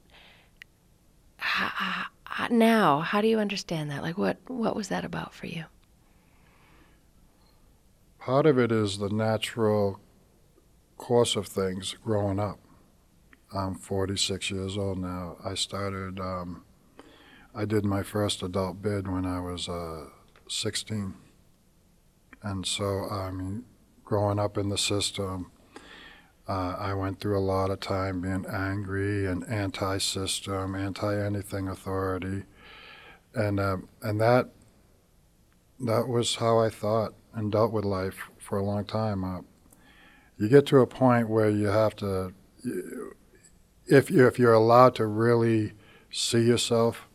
h- 1.38 1.64
h- 1.64 1.72
h- 1.82 2.06
now, 2.50 3.00
how 3.00 3.20
do 3.20 3.28
you 3.28 3.38
understand 3.38 3.90
that? 3.90 4.02
Like, 4.02 4.18
what 4.18 4.38
what 4.46 4.76
was 4.76 4.88
that 4.88 5.04
about 5.04 5.32
for 5.32 5.46
you? 5.46 5.64
Part 8.18 8.46
of 8.46 8.58
it 8.58 8.72
is 8.72 8.98
the 8.98 9.08
natural 9.08 10.00
course 10.96 11.36
of 11.36 11.46
things 11.46 11.94
growing 12.02 12.40
up. 12.40 12.58
I'm 13.54 13.74
46 13.74 14.50
years 14.50 14.76
old 14.76 14.98
now. 14.98 15.36
I 15.44 15.54
started, 15.54 16.18
um, 16.18 16.64
I 17.54 17.64
did 17.64 17.84
my 17.84 18.02
first 18.02 18.42
adult 18.42 18.82
bid 18.82 19.06
when 19.06 19.24
I 19.24 19.40
was 19.40 19.68
uh, 19.68 20.06
16. 20.48 21.14
And 22.42 22.66
so, 22.66 23.08
I 23.10 23.30
mean, 23.30 23.64
growing 24.04 24.38
up 24.38 24.58
in 24.58 24.68
the 24.68 24.78
system, 24.78 25.52
uh, 26.48 26.76
I 26.78 26.94
went 26.94 27.20
through 27.20 27.38
a 27.38 27.40
lot 27.40 27.70
of 27.70 27.80
time 27.80 28.20
being 28.20 28.46
angry 28.46 29.26
and 29.26 29.48
anti 29.48 29.98
system, 29.98 30.74
anti 30.74 31.16
anything 31.20 31.68
authority. 31.68 32.44
And, 33.34 33.58
uh, 33.58 33.78
and 34.02 34.20
that, 34.20 34.50
that 35.80 36.08
was 36.08 36.36
how 36.36 36.58
I 36.58 36.70
thought 36.70 37.14
and 37.34 37.50
dealt 37.50 37.72
with 37.72 37.84
life 37.84 38.30
for 38.38 38.58
a 38.58 38.64
long 38.64 38.84
time. 38.84 39.24
Uh, 39.24 39.40
you 40.38 40.48
get 40.48 40.66
to 40.66 40.78
a 40.78 40.86
point 40.86 41.28
where 41.28 41.50
you 41.50 41.66
have 41.66 41.96
to, 41.96 42.32
if 43.86 44.10
you, 44.10 44.26
if 44.26 44.38
you're 44.38 44.52
allowed 44.52 44.94
to 44.96 45.06
really 45.06 45.72
see 46.10 46.42
yourself, 46.42 47.08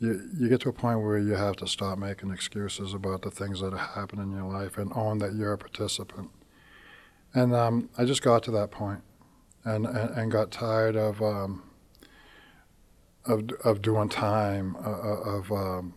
you, 0.00 0.28
you 0.36 0.48
get 0.48 0.60
to 0.62 0.68
a 0.68 0.72
point 0.72 1.00
where 1.00 1.18
you 1.18 1.34
have 1.34 1.56
to 1.56 1.66
stop 1.66 1.98
making 1.98 2.30
excuses 2.30 2.92
about 2.92 3.22
the 3.22 3.30
things 3.30 3.60
that 3.60 3.72
happen 3.72 4.18
in 4.18 4.32
your 4.32 4.44
life 4.44 4.78
and 4.78 4.92
own 4.94 5.18
that 5.18 5.34
you're 5.34 5.52
a 5.52 5.58
participant. 5.58 6.30
And 7.38 7.54
um, 7.54 7.88
I 7.96 8.04
just 8.04 8.22
got 8.22 8.42
to 8.44 8.50
that 8.50 8.72
point 8.72 9.00
and, 9.64 9.86
and, 9.86 10.10
and 10.18 10.32
got 10.32 10.50
tired 10.50 10.96
of, 10.96 11.22
um, 11.22 11.62
of, 13.26 13.48
of 13.64 13.80
doing 13.80 14.08
time, 14.08 14.74
uh, 14.84 14.90
uh, 14.90 15.36
of, 15.36 15.52
um, 15.52 15.94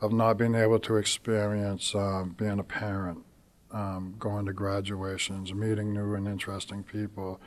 of 0.00 0.12
not 0.12 0.36
being 0.36 0.56
able 0.56 0.80
to 0.80 0.96
experience 0.96 1.94
um, 1.94 2.34
being 2.36 2.58
a 2.58 2.64
parent, 2.64 3.24
um, 3.70 4.16
going 4.18 4.46
to 4.46 4.52
graduations, 4.52 5.54
meeting 5.54 5.94
new 5.94 6.16
and 6.16 6.26
interesting 6.26 6.82
people 6.82 7.40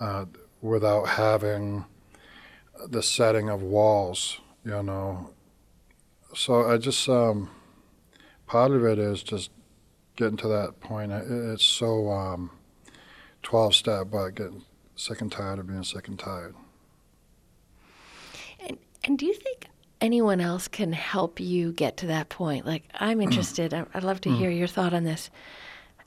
uh, 0.00 0.24
without 0.62 1.08
having 1.08 1.84
the 2.88 3.02
setting 3.02 3.50
of 3.50 3.60
walls, 3.62 4.40
you 4.64 4.82
know. 4.82 5.28
So 6.34 6.70
I 6.70 6.78
just, 6.78 7.06
um, 7.06 7.50
part 8.46 8.70
of 8.70 8.82
it 8.86 8.98
is 8.98 9.22
just 9.22 9.50
getting 10.18 10.36
to 10.36 10.48
that 10.48 10.80
point. 10.80 11.12
It's 11.12 11.64
so 11.64 12.10
um, 12.10 12.50
12 13.44 13.74
step, 13.74 14.08
but 14.10 14.30
getting 14.30 14.64
sick 14.96 15.20
and 15.20 15.30
tired 15.30 15.60
of 15.60 15.68
being 15.68 15.84
sick 15.84 16.08
and 16.08 16.18
tired. 16.18 16.54
And, 18.60 18.78
and 19.04 19.16
do 19.16 19.24
you 19.24 19.34
think 19.34 19.66
anyone 20.00 20.40
else 20.40 20.66
can 20.66 20.92
help 20.92 21.38
you 21.38 21.72
get 21.72 21.96
to 21.98 22.06
that 22.08 22.28
point? 22.28 22.66
Like, 22.66 22.82
I'm 22.94 23.20
interested, 23.20 23.72
I'd 23.72 24.02
love 24.02 24.20
to 24.22 24.30
hear 24.30 24.50
your 24.50 24.66
thought 24.66 24.92
on 24.92 25.04
this 25.04 25.30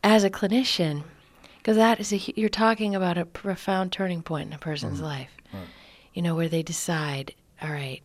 as 0.03 0.25
a 0.25 0.29
clinician, 0.29 1.03
because 1.57 1.77
that 1.77 2.01
is 2.01 2.11
a, 2.11 2.17
you're 2.35 2.49
talking 2.49 2.93
about 2.93 3.17
a 3.17 3.25
profound 3.25 3.93
turning 3.93 4.21
point 4.23 4.47
in 4.47 4.53
a 4.53 4.59
person's 4.59 4.97
mm-hmm. 4.97 5.05
life, 5.05 5.31
you 6.13 6.21
know, 6.21 6.35
where 6.35 6.49
they 6.49 6.63
decide, 6.63 7.33
all 7.61 7.71
right, 7.71 8.01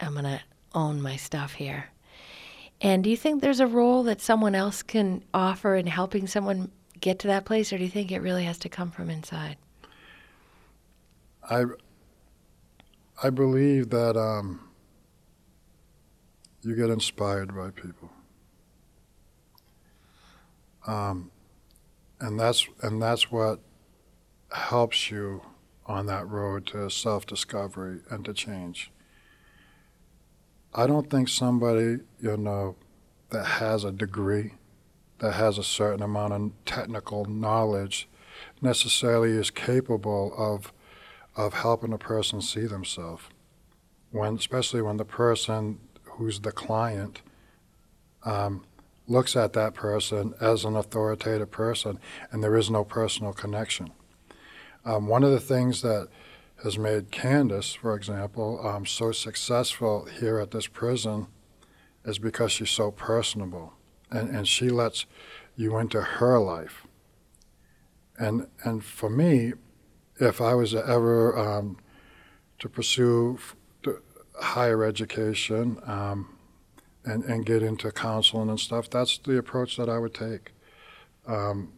I'm 0.00 0.12
going 0.12 0.24
to 0.24 0.40
own 0.74 1.02
my 1.02 1.16
stuff 1.16 1.52
here. 1.52 1.90
And 2.80 3.04
do 3.04 3.10
you 3.10 3.16
think 3.16 3.42
there's 3.42 3.60
a 3.60 3.66
role 3.66 4.02
that 4.04 4.20
someone 4.20 4.54
else 4.54 4.82
can 4.82 5.22
offer 5.34 5.74
in 5.76 5.86
helping 5.86 6.26
someone 6.26 6.70
get 7.00 7.18
to 7.20 7.26
that 7.28 7.44
place, 7.44 7.72
or 7.72 7.78
do 7.78 7.84
you 7.84 7.90
think 7.90 8.10
it 8.10 8.20
really 8.20 8.44
has 8.44 8.58
to 8.58 8.68
come 8.68 8.90
from 8.90 9.10
inside? 9.10 9.56
I 11.48 11.64
I 13.22 13.30
believe 13.30 13.90
that 13.90 14.16
um, 14.16 14.68
you 16.62 16.74
get 16.74 16.88
inspired 16.90 17.54
by 17.54 17.70
people, 17.70 18.10
um, 20.86 21.30
and 22.20 22.38
that's 22.40 22.66
and 22.82 23.02
that's 23.02 23.30
what 23.30 23.60
helps 24.52 25.10
you 25.10 25.42
on 25.86 26.06
that 26.06 26.26
road 26.28 26.66
to 26.68 26.88
self 26.88 27.26
discovery 27.26 28.00
and 28.10 28.24
to 28.24 28.32
change. 28.32 28.90
I 30.74 30.86
don't 30.86 31.10
think 31.10 31.28
somebody, 31.28 31.98
you 32.20 32.36
know, 32.36 32.76
that 33.30 33.44
has 33.44 33.84
a 33.84 33.90
degree, 33.90 34.54
that 35.18 35.32
has 35.32 35.58
a 35.58 35.64
certain 35.64 36.02
amount 36.02 36.32
of 36.32 36.52
technical 36.64 37.24
knowledge, 37.24 38.08
necessarily 38.62 39.30
is 39.30 39.50
capable 39.50 40.32
of 40.36 40.72
of 41.36 41.54
helping 41.54 41.92
a 41.92 41.98
person 41.98 42.42
see 42.42 42.66
themselves. 42.66 43.22
When, 44.10 44.34
especially 44.34 44.82
when 44.82 44.96
the 44.96 45.04
person 45.04 45.78
who's 46.02 46.40
the 46.40 46.50
client 46.50 47.22
um, 48.24 48.64
looks 49.06 49.36
at 49.36 49.52
that 49.52 49.72
person 49.74 50.34
as 50.40 50.64
an 50.64 50.76
authoritative 50.76 51.50
person, 51.50 51.98
and 52.30 52.42
there 52.42 52.56
is 52.56 52.68
no 52.68 52.84
personal 52.84 53.32
connection. 53.32 53.90
Um, 54.84 55.06
one 55.06 55.22
of 55.22 55.30
the 55.30 55.40
things 55.40 55.82
that 55.82 56.08
has 56.62 56.78
made 56.78 57.10
Kandyce, 57.10 57.76
for 57.76 57.94
example, 57.94 58.66
um, 58.66 58.84
so 58.84 59.12
successful 59.12 60.04
here 60.04 60.38
at 60.38 60.50
this 60.50 60.66
prison 60.66 61.26
is 62.04 62.18
because 62.18 62.52
she's 62.52 62.70
so 62.70 62.90
personable 62.90 63.74
and, 64.10 64.28
and 64.28 64.46
she 64.46 64.68
lets 64.68 65.06
you 65.56 65.78
into 65.78 66.00
her 66.00 66.38
life. 66.38 66.86
And, 68.18 68.46
and 68.62 68.84
for 68.84 69.08
me, 69.08 69.54
if 70.20 70.40
I 70.40 70.54
was 70.54 70.74
ever 70.74 71.38
um, 71.38 71.78
to 72.58 72.68
pursue 72.68 73.38
higher 74.38 74.84
education 74.84 75.78
um, 75.86 76.36
and, 77.04 77.24
and 77.24 77.46
get 77.46 77.62
into 77.62 77.90
counseling 77.90 78.50
and 78.50 78.60
stuff, 78.60 78.90
that's 78.90 79.16
the 79.16 79.38
approach 79.38 79.78
that 79.78 79.88
I 79.88 79.98
would 79.98 80.12
take. 80.12 80.52
Um, 81.26 81.72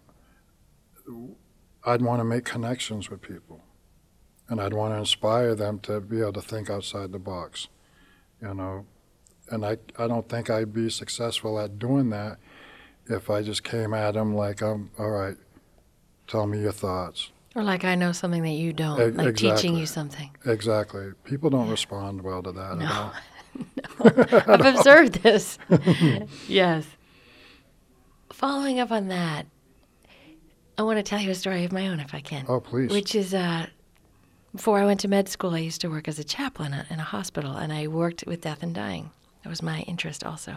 I'd 1.84 2.02
want 2.02 2.20
to 2.20 2.24
make 2.24 2.44
connections 2.44 3.10
with 3.10 3.22
people 3.22 3.60
and 4.52 4.60
I'd 4.60 4.74
want 4.74 4.92
to 4.92 4.98
inspire 4.98 5.54
them 5.54 5.78
to 5.80 5.98
be 5.98 6.20
able 6.20 6.34
to 6.34 6.42
think 6.42 6.68
outside 6.68 7.10
the 7.10 7.18
box, 7.18 7.68
you 8.42 8.52
know. 8.52 8.84
And 9.50 9.64
I, 9.64 9.78
I 9.98 10.06
don't 10.06 10.28
think 10.28 10.50
I'd 10.50 10.74
be 10.74 10.90
successful 10.90 11.58
at 11.58 11.78
doing 11.78 12.10
that 12.10 12.36
if 13.06 13.30
I 13.30 13.40
just 13.40 13.64
came 13.64 13.94
at 13.94 14.12
them 14.12 14.34
like, 14.34 14.60
I'm, 14.60 14.90
all 14.98 15.08
right, 15.08 15.38
tell 16.26 16.46
me 16.46 16.60
your 16.60 16.72
thoughts. 16.72 17.30
Or 17.56 17.62
like 17.62 17.84
I 17.84 17.94
know 17.94 18.12
something 18.12 18.42
that 18.42 18.50
you 18.50 18.74
don't, 18.74 19.00
e- 19.00 19.04
like 19.04 19.28
exactly. 19.28 19.56
teaching 19.56 19.76
you 19.78 19.86
something. 19.86 20.30
Exactly. 20.44 21.12
People 21.24 21.48
don't 21.48 21.64
yeah. 21.64 21.70
respond 21.70 22.20
well 22.20 22.42
to 22.42 22.52
that 22.52 22.76
no. 22.76 23.10
no. 24.04 24.52
I've 24.52 24.76
observed 24.76 25.22
this. 25.22 25.58
yes. 26.46 26.84
Following 28.30 28.80
up 28.80 28.90
on 28.90 29.08
that, 29.08 29.46
I 30.76 30.82
want 30.82 30.98
to 30.98 31.02
tell 31.02 31.20
you 31.20 31.30
a 31.30 31.34
story 31.34 31.64
of 31.64 31.72
my 31.72 31.88
own, 31.88 32.00
if 32.00 32.12
I 32.12 32.20
can. 32.20 32.44
Oh, 32.48 32.60
please. 32.60 32.90
Which 32.90 33.14
is 33.14 33.32
uh, 33.32 33.66
before 34.54 34.78
I 34.78 34.84
went 34.84 35.00
to 35.00 35.08
med 35.08 35.28
school, 35.28 35.54
I 35.54 35.58
used 35.58 35.80
to 35.80 35.88
work 35.88 36.08
as 36.08 36.18
a 36.18 36.24
chaplain 36.24 36.74
in 36.90 37.00
a 37.00 37.04
hospital, 37.04 37.52
and 37.52 37.72
I 37.72 37.86
worked 37.86 38.24
with 38.26 38.42
death 38.42 38.62
and 38.62 38.74
dying. 38.74 39.10
That 39.42 39.50
was 39.50 39.62
my 39.62 39.80
interest 39.80 40.24
also. 40.24 40.56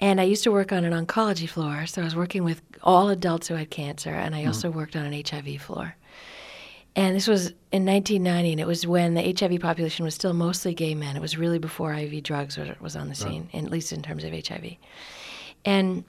And 0.00 0.18
I 0.18 0.24
used 0.24 0.44
to 0.44 0.50
work 0.50 0.72
on 0.72 0.84
an 0.84 1.06
oncology 1.06 1.48
floor, 1.48 1.84
so 1.86 2.00
I 2.00 2.04
was 2.04 2.16
working 2.16 2.42
with 2.42 2.62
all 2.82 3.10
adults 3.10 3.48
who 3.48 3.54
had 3.54 3.70
cancer, 3.70 4.10
and 4.10 4.34
I 4.34 4.44
mm 4.44 4.46
also 4.48 4.70
worked 4.70 4.96
on 4.96 5.04
an 5.04 5.22
HIV 5.24 5.60
floor. 5.60 5.94
And 6.96 7.14
this 7.14 7.28
was 7.28 7.50
in 7.70 7.84
1990, 7.84 8.52
and 8.52 8.60
it 8.60 8.66
was 8.66 8.86
when 8.86 9.14
the 9.14 9.34
HIV 9.38 9.60
population 9.60 10.04
was 10.04 10.14
still 10.14 10.32
mostly 10.32 10.74
gay 10.74 10.94
men. 10.94 11.16
It 11.16 11.22
was 11.22 11.36
really 11.36 11.58
before 11.58 11.94
IV 11.94 12.22
drugs 12.22 12.58
was 12.80 12.96
on 12.96 13.08
the 13.08 13.14
scene, 13.14 13.48
right. 13.54 13.62
at 13.62 13.70
least 13.70 13.92
in 13.92 14.02
terms 14.02 14.24
of 14.24 14.32
HIV. 14.32 14.76
And 15.64 16.04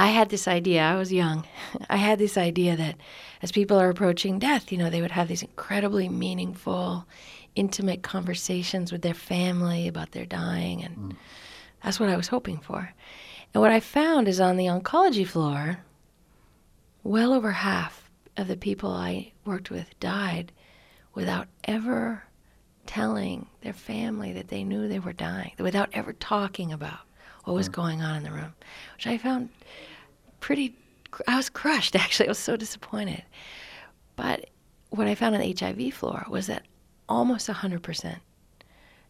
I 0.00 0.06
had 0.06 0.30
this 0.30 0.48
idea, 0.48 0.80
I 0.80 0.96
was 0.96 1.12
young, 1.12 1.44
I 1.90 1.98
had 1.98 2.18
this 2.18 2.38
idea 2.38 2.74
that 2.74 2.96
as 3.42 3.52
people 3.52 3.78
are 3.78 3.90
approaching 3.90 4.38
death, 4.38 4.72
you 4.72 4.78
know, 4.78 4.88
they 4.88 5.02
would 5.02 5.10
have 5.10 5.28
these 5.28 5.42
incredibly 5.42 6.08
meaningful, 6.08 7.06
intimate 7.54 8.02
conversations 8.02 8.92
with 8.92 9.02
their 9.02 9.12
family 9.12 9.86
about 9.86 10.12
their 10.12 10.24
dying. 10.24 10.82
And 10.82 10.96
mm. 10.96 11.16
that's 11.84 12.00
what 12.00 12.08
I 12.08 12.16
was 12.16 12.28
hoping 12.28 12.56
for. 12.60 12.94
And 13.52 13.60
what 13.60 13.72
I 13.72 13.80
found 13.80 14.26
is 14.26 14.40
on 14.40 14.56
the 14.56 14.66
oncology 14.68 15.26
floor, 15.26 15.80
well 17.02 17.34
over 17.34 17.52
half 17.52 18.10
of 18.38 18.48
the 18.48 18.56
people 18.56 18.90
I 18.90 19.32
worked 19.44 19.70
with 19.70 20.00
died 20.00 20.50
without 21.14 21.46
ever 21.64 22.22
telling 22.86 23.48
their 23.60 23.74
family 23.74 24.32
that 24.32 24.48
they 24.48 24.64
knew 24.64 24.88
they 24.88 24.98
were 24.98 25.12
dying, 25.12 25.52
without 25.58 25.90
ever 25.92 26.14
talking 26.14 26.72
about 26.72 27.00
what 27.44 27.52
was 27.52 27.68
mm. 27.68 27.72
going 27.72 28.00
on 28.00 28.16
in 28.16 28.22
the 28.22 28.32
room, 28.32 28.54
which 28.94 29.06
I 29.06 29.18
found 29.18 29.50
pretty 30.40 30.76
I 31.26 31.36
was 31.36 31.50
crushed 31.50 31.96
actually. 32.04 32.28
I 32.28 32.30
was 32.30 32.38
so 32.38 32.56
disappointed. 32.56 33.22
But 34.16 34.50
what 34.90 35.06
I 35.06 35.14
found 35.14 35.34
on 35.34 35.40
the 35.40 35.56
HIV 35.58 35.94
floor 35.94 36.26
was 36.28 36.46
that 36.48 36.66
almost 37.08 37.48
100% 37.48 38.16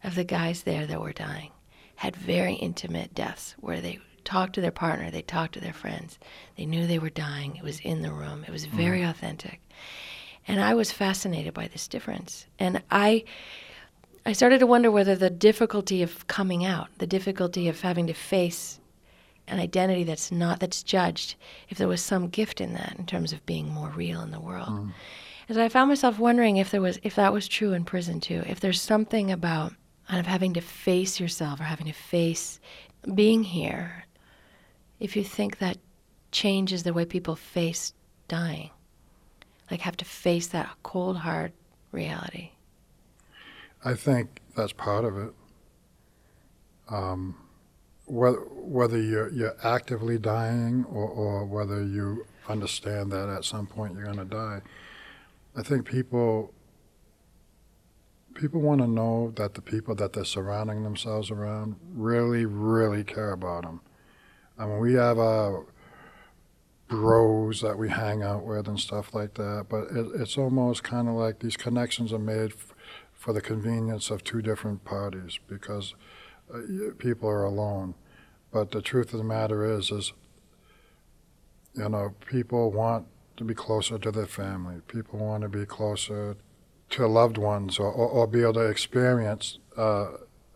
of 0.03 0.15
the 0.15 0.23
guys 0.23 0.63
there 0.63 0.85
that 0.85 1.01
were 1.01 1.13
dying 1.13 1.51
had 1.95 2.15
very 2.15 2.53
intimate 2.55 3.13
deaths 3.13 3.55
where 3.59 3.81
they 3.81 3.99
talked 4.23 4.53
to 4.53 4.61
their 4.61 4.71
partner, 4.71 5.11
they 5.11 5.21
talked 5.21 5.53
to 5.53 5.59
their 5.59 5.73
friends. 5.73 6.17
They 6.57 6.65
knew 6.65 6.87
they 6.87 6.99
were 6.99 7.09
dying. 7.09 7.55
It 7.55 7.63
was 7.63 7.79
in 7.79 8.01
the 8.01 8.11
room. 8.11 8.43
It 8.47 8.51
was 8.51 8.65
very 8.65 9.01
mm. 9.01 9.09
authentic. 9.09 9.61
And 10.47 10.59
I 10.59 10.73
was 10.73 10.91
fascinated 10.91 11.53
by 11.53 11.67
this 11.67 11.87
difference. 11.87 12.47
And 12.57 12.81
I 12.89 13.23
I 14.23 14.33
started 14.33 14.59
to 14.59 14.67
wonder 14.67 14.91
whether 14.91 15.15
the 15.15 15.31
difficulty 15.31 16.03
of 16.03 16.27
coming 16.27 16.63
out, 16.63 16.89
the 16.99 17.07
difficulty 17.07 17.67
of 17.67 17.81
having 17.81 18.05
to 18.05 18.13
face 18.13 18.79
an 19.47 19.59
identity 19.59 20.03
that's 20.03 20.31
not 20.31 20.59
that's 20.59 20.83
judged 20.83 21.35
if 21.69 21.77
there 21.77 21.87
was 21.87 22.01
some 22.01 22.29
gift 22.29 22.61
in 22.61 22.73
that 22.73 22.95
in 22.97 23.05
terms 23.05 23.33
of 23.33 23.45
being 23.45 23.69
more 23.69 23.89
real 23.89 24.21
in 24.21 24.31
the 24.31 24.39
world. 24.39 24.69
Mm. 24.69 24.93
and 25.47 25.55
so 25.55 25.63
i 25.63 25.69
found 25.69 25.89
myself 25.89 26.19
wondering 26.19 26.57
if 26.57 26.71
there 26.71 26.81
was 26.81 26.99
if 27.03 27.15
that 27.15 27.33
was 27.33 27.47
true 27.47 27.73
in 27.73 27.83
prison 27.83 28.19
too 28.19 28.43
if 28.47 28.59
there's 28.59 28.81
something 28.81 29.31
about 29.31 29.73
kind 30.07 30.19
of 30.19 30.25
having 30.27 30.53
to 30.53 30.61
face 30.61 31.19
yourself 31.19 31.59
or 31.59 31.63
having 31.63 31.87
to 31.87 31.93
face 31.93 32.59
being 33.15 33.43
here 33.43 34.05
if 34.99 35.15
you 35.15 35.23
think 35.23 35.57
that 35.57 35.77
changes 36.31 36.83
the 36.83 36.93
way 36.93 37.05
people 37.05 37.35
face 37.35 37.93
dying 38.27 38.69
like 39.71 39.81
have 39.81 39.97
to 39.97 40.05
face 40.05 40.47
that 40.47 40.69
cold 40.83 41.17
hard 41.17 41.53
reality. 41.91 42.51
I 43.83 43.95
think 43.95 44.41
that's 44.55 44.73
part 44.73 45.05
of 45.05 45.17
it. 45.17 45.33
Um, 46.89 47.35
whether, 48.11 48.39
whether 48.39 49.01
you're, 49.01 49.31
you're 49.31 49.55
actively 49.63 50.17
dying 50.17 50.85
or, 50.91 51.07
or 51.07 51.45
whether 51.45 51.81
you 51.81 52.25
understand 52.49 53.09
that 53.11 53.29
at 53.29 53.45
some 53.45 53.65
point 53.65 53.93
you're 53.95 54.03
going 54.03 54.17
to 54.17 54.25
die, 54.25 54.61
I 55.55 55.63
think 55.63 55.85
people 55.85 56.53
people 58.33 58.61
want 58.61 58.81
to 58.81 58.87
know 58.87 59.31
that 59.35 59.53
the 59.53 59.61
people 59.61 59.93
that 59.95 60.13
they're 60.13 60.25
surrounding 60.25 60.83
themselves 60.83 61.29
around 61.29 61.75
really, 61.93 62.45
really 62.45 63.03
care 63.03 63.33
about 63.33 63.63
them. 63.63 63.81
I 64.57 64.65
mean, 64.65 64.79
we 64.79 64.93
have 64.93 65.19
uh, 65.19 65.59
bros 66.87 67.61
that 67.61 67.77
we 67.77 67.89
hang 67.89 68.23
out 68.23 68.45
with 68.45 68.67
and 68.67 68.79
stuff 68.79 69.13
like 69.13 69.35
that, 69.35 69.67
but 69.69 69.83
it, 69.91 70.21
it's 70.21 70.37
almost 70.37 70.83
kind 70.83 71.07
of 71.07 71.15
like 71.15 71.39
these 71.39 71.57
connections 71.57 72.11
are 72.13 72.19
made 72.19 72.51
f- 72.51 72.73
for 73.13 73.33
the 73.33 73.41
convenience 73.41 74.09
of 74.09 74.23
two 74.23 74.41
different 74.41 74.85
parties 74.85 75.37
because 75.47 75.93
people 76.97 77.29
are 77.29 77.43
alone. 77.43 77.95
But 78.51 78.71
the 78.71 78.81
truth 78.81 79.13
of 79.13 79.19
the 79.19 79.23
matter 79.23 79.65
is, 79.65 79.91
is 79.91 80.13
you 81.73 81.87
know, 81.87 82.13
people 82.25 82.71
want 82.71 83.07
to 83.37 83.43
be 83.43 83.53
closer 83.53 83.97
to 83.97 84.11
their 84.11 84.25
family. 84.25 84.81
People 84.87 85.19
want 85.19 85.43
to 85.43 85.49
be 85.49 85.65
closer 85.65 86.35
to 86.89 87.07
loved 87.07 87.37
ones 87.37 87.79
or, 87.79 87.91
or, 87.91 88.07
or 88.09 88.27
be 88.27 88.41
able 88.41 88.53
to 88.53 88.67
experience 88.67 89.57
uh, 89.77 90.07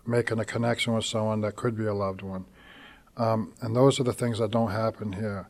making 0.06 0.40
a 0.40 0.46
connection 0.46 0.94
with 0.94 1.06
someone 1.06 1.42
that 1.42 1.56
could 1.56 1.78
be 1.78 1.86
a 1.86 1.94
loved 1.94 2.22
one. 2.22 2.46
Um, 3.18 3.54
and 3.62 3.75
those 3.75 4.00
are 4.00 4.04
the 4.04 4.14
things 4.14 4.40
that 4.40 4.52
don't 4.52 4.72
happen 4.72 5.14
here. 5.14 5.50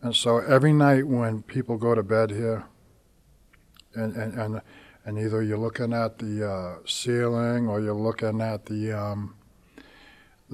And 0.00 0.16
so 0.16 0.38
every 0.38 0.72
night 0.72 1.06
when 1.06 1.42
people 1.42 1.76
go 1.76 1.94
to 1.94 2.02
bed 2.02 2.30
here, 2.30 2.64
and, 3.94 4.16
and, 4.16 4.34
and, 4.38 4.60
and 5.04 5.18
either 5.18 5.42
you're 5.42 5.58
looking 5.58 5.92
at 5.92 6.18
the 6.18 6.50
uh, 6.50 6.78
ceiling 6.86 7.68
or 7.68 7.80
you're 7.80 7.94
looking 7.94 8.40
at 8.40 8.66
the, 8.66 8.92
um, 8.92 9.34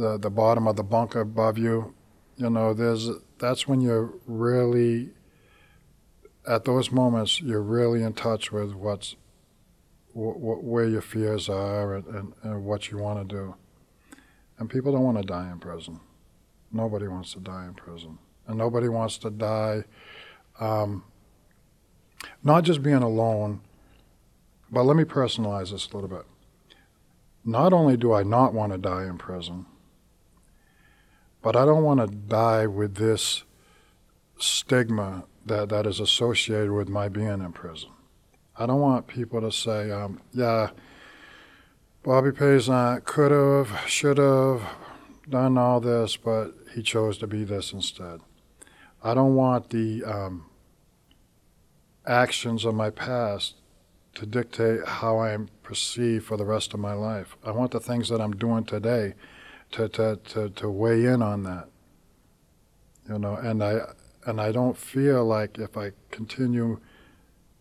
the, 0.00 0.19
the 0.19 0.30
bottom 0.30 0.66
of 0.66 0.76
the 0.76 0.83
bunk 0.83 1.14
above 1.14 1.59
you, 1.59 1.95
you 2.37 2.50
know, 2.50 2.75
there's, 2.75 3.09
that's 3.38 3.69
when 3.69 3.80
you're 3.80 4.14
really, 4.26 5.11
at 6.49 6.64
those 6.64 6.90
moments, 6.90 7.40
you're 7.40 7.62
really 7.62 8.02
in 8.02 8.14
touch 8.14 8.50
with 8.50 8.73
what's 8.75 9.16
where 10.12 10.88
your 10.88 11.02
fears 11.02 11.49
are 11.49 11.95
and, 11.95 12.07
and, 12.07 12.33
and 12.42 12.64
what 12.64 12.90
you 12.90 12.99
want 12.99 13.28
to 13.28 13.37
do. 13.37 13.54
And 14.59 14.69
people 14.69 14.90
don't 14.90 15.04
want 15.04 15.19
to 15.19 15.25
die 15.25 15.49
in 15.50 15.61
prison. 15.61 16.00
Nobody 16.73 17.07
wants 17.07 17.33
to 17.35 17.40
die 17.40 17.66
in 17.66 17.75
prison. 17.75 18.19
And 18.47 18.59
nobody 18.59 18.88
wants 18.88 19.19
to 19.19 19.30
die 19.30 19.85
um, 20.59 21.04
not 22.42 22.64
just 22.64 22.83
being 22.83 23.02
alone, 23.02 23.61
but 24.71 24.83
let 24.83 24.97
me 24.97 25.04
personalize 25.04 25.71
this 25.71 25.88
a 25.90 25.95
little 25.95 26.09
bit. 26.09 26.26
Not 27.45 27.73
only 27.73 27.97
do 27.97 28.12
I 28.12 28.23
not 28.23 28.52
want 28.52 28.73
to 28.73 28.78
die 28.78 29.04
in 29.04 29.16
prison, 29.16 29.66
but 31.42 31.56
I 31.56 31.64
don't 31.64 31.85
want 31.85 32.00
to 32.00 32.06
die 32.06 32.66
with 32.66 32.97
this 32.97 33.44
stigma 34.38 35.25
that, 35.47 35.68
that 35.70 35.87
is 35.87 36.00
associated 36.00 36.73
with 36.73 36.88
my 36.88 37.09
being 37.09 37.28
in 37.28 37.52
prison. 37.52 37.90
I 38.56 38.66
don't 38.66 38.80
want 38.80 39.06
people 39.06 39.40
to 39.40 39.50
say, 39.50 39.90
um, 39.90 40.20
yeah, 40.32 40.70
Bobby 42.02 42.30
Paysant 42.30 43.04
could 43.04 43.30
have, 43.30 43.88
should 43.88 44.18
have 44.18 44.62
done 45.28 45.56
all 45.56 45.80
this, 45.80 46.16
but 46.16 46.52
he 46.75 46.82
chose 46.82 47.18
to 47.18 47.26
be 47.26 47.44
this 47.44 47.73
instead. 47.73 48.20
I 49.02 49.14
don't 49.14 49.35
want 49.35 49.70
the 49.70 50.04
um, 50.04 50.47
actions 52.06 52.64
of 52.64 52.75
my 52.75 52.90
past 52.90 53.54
to 54.14 54.26
dictate 54.26 54.87
how 54.87 55.18
I 55.18 55.32
am 55.32 55.49
perceived 55.62 56.26
for 56.26 56.37
the 56.37 56.44
rest 56.44 56.75
of 56.75 56.80
my 56.80 56.92
life. 56.92 57.37
I 57.44 57.52
want 57.52 57.70
the 57.70 57.80
things 57.80 58.09
that 58.09 58.20
I'm 58.20 58.37
doing 58.37 58.64
today 58.64 59.14
to, 59.73 59.89
to, 59.89 60.19
to, 60.31 60.50
to 60.50 60.71
weigh 60.71 61.05
in 61.05 61.23
on 61.23 61.43
that. 61.45 61.69
You 63.09 63.19
know, 63.19 63.35
and 63.35 63.62
I 63.62 63.81
and 64.27 64.41
I 64.41 64.53
don't 64.53 64.77
feel 64.77 65.25
like 65.25 65.59
if 65.59 65.77
I 65.77 65.93
continue 66.11 66.81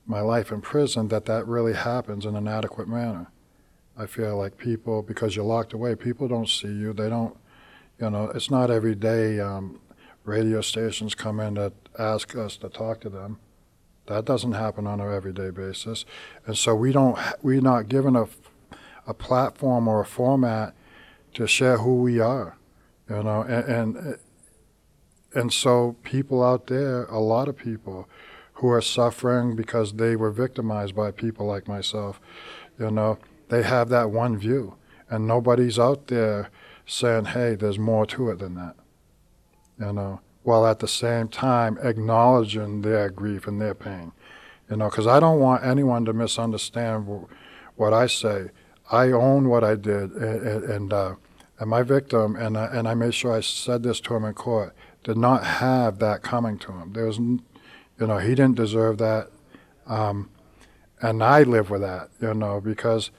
my 0.06 0.22
life 0.22 0.52
in 0.52 0.60
prison 0.60 1.08
that 1.10 1.26
that 1.26 1.48
really 1.48 1.74
happens 1.74 2.26
in 2.26 2.36
an 2.36 2.48
adequate 2.48 2.88
manner. 2.88 3.32
I 3.98 4.08
feel 4.08 4.38
like 4.38 4.58
people, 4.58 5.02
because 5.04 5.36
you're 5.36 5.46
locked 5.46 5.74
away, 5.74 5.96
people 5.96 6.28
don't 6.28 6.50
see 6.50 6.68
you. 6.68 6.94
They 6.94 7.10
don't, 7.10 7.38
you 8.00 8.10
know, 8.10 8.32
it's 8.34 8.50
not 8.50 8.72
every 8.72 8.96
day 8.96 9.40
um, 9.40 9.80
radio 10.24 10.62
stations 10.62 11.16
come 11.16 11.40
in 11.40 11.56
that 11.56 11.74
ask 11.98 12.36
us 12.36 12.58
to 12.58 12.70
talk 12.70 13.02
to 13.02 13.10
them. 13.10 13.40
That 14.08 14.26
doesn't 14.26 14.54
happen 14.54 14.88
on 14.88 15.00
an 15.00 15.14
everyday 15.14 15.52
basis, 15.52 16.06
and 16.48 16.58
so 16.58 16.74
we 16.74 16.92
don't. 16.92 17.20
We're 17.44 17.62
not 17.62 17.90
given 17.90 18.16
a, 18.16 18.28
a 19.06 19.14
platform 19.14 19.88
or 19.88 20.02
a 20.02 20.06
format 20.06 20.74
to 21.34 21.48
share 21.48 21.78
who 21.78 22.02
we 22.02 22.20
are, 22.20 22.58
you 23.10 23.24
know, 23.24 23.42
and, 23.42 23.66
and 23.66 24.18
and 25.34 25.54
so 25.54 25.96
people 26.04 26.44
out 26.44 26.68
there, 26.68 27.06
a 27.06 27.20
lot 27.20 27.48
of 27.48 27.56
people, 27.56 28.08
who 28.60 28.70
are 28.70 28.82
suffering 28.82 29.56
because 29.56 29.94
they 29.94 30.16
were 30.16 30.32
victimized 30.32 30.94
by 30.96 31.12
people 31.12 31.46
like 31.46 31.68
myself. 31.68 32.20
You 32.78 32.92
know, 32.92 33.18
they 33.48 33.64
have 33.64 33.90
that 33.90 34.12
one 34.12 34.38
view, 34.38 34.76
and 35.10 35.26
nobody's 35.26 35.80
out 35.80 36.08
there 36.08 36.50
saying, 36.86 37.26
hey, 37.26 37.56
there's 37.56 37.80
more 37.80 38.06
to 38.08 38.30
it 38.32 38.40
than 38.40 38.56
that. 38.56 38.76
You 39.80 39.94
know, 39.94 40.22
while 40.44 40.68
at 40.68 40.80
the 40.80 40.88
same 40.88 41.30
time 41.30 41.78
acknowledging 41.82 42.82
their 42.82 43.10
grief 43.10 43.48
and 43.48 43.62
their 43.62 43.76
pain. 43.76 44.12
You 44.70 44.78
know, 44.78 44.90
because 44.90 45.08
I 45.08 45.20
don't 45.20 45.40
want 45.40 45.64
anyone 45.64 46.04
to 46.06 46.14
misunderstand 46.14 47.08
what 47.76 47.94
I 47.94 48.08
say. 48.08 48.50
I 48.92 49.12
own 49.12 49.50
what 49.50 49.64
I 49.64 49.76
did, 49.76 50.12
and, 50.12 50.64
and, 50.64 50.94
uh, 50.94 51.16
and 51.60 51.70
my 51.70 51.84
victim, 51.84 52.36
and 52.36 52.58
I, 52.58 52.66
and 52.66 52.88
I 52.88 52.94
made 52.94 53.14
sure 53.14 53.34
I 53.34 53.42
said 53.42 53.84
this 53.84 54.00
to 54.02 54.16
him 54.16 54.26
in 54.26 54.34
court, 54.34 54.76
did 55.04 55.18
not 55.18 55.44
have 55.44 56.00
that 56.00 56.24
coming 56.24 56.58
to 56.60 56.72
him. 56.72 56.94
There 56.94 57.06
was 57.06 57.20
you 58.00 58.08
know, 58.08 58.18
he 58.18 58.30
didn't 58.30 58.56
deserve 58.56 58.98
that. 59.00 59.30
Um, 59.86 60.30
and 61.02 61.24
I 61.24 61.44
live 61.44 61.70
with 61.70 61.82
that, 61.82 62.10
you 62.22 62.34
know, 62.34 62.62
because 62.62 63.12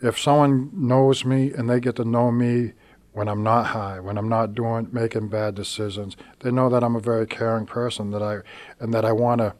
if 0.00 0.18
someone 0.18 0.70
knows 0.74 1.24
me 1.24 1.52
and 1.52 1.68
they 1.68 1.80
get 1.80 1.96
to 1.96 2.04
know 2.04 2.30
me 2.30 2.72
when 3.12 3.28
I'm 3.28 3.42
not 3.42 3.66
high, 3.66 4.00
when 4.00 4.18
I'm 4.18 4.28
not 4.28 4.54
doing 4.54 4.88
making 4.92 5.28
bad 5.28 5.54
decisions, 5.54 6.16
they 6.40 6.50
know 6.50 6.68
that 6.70 6.82
I'm 6.82 6.96
a 6.96 7.00
very 7.00 7.26
caring 7.26 7.66
person 7.66 8.10
that 8.10 8.22
I 8.22 8.38
and 8.80 8.92
that 8.94 9.04
I 9.04 9.12
want 9.12 9.40
to 9.40 9.54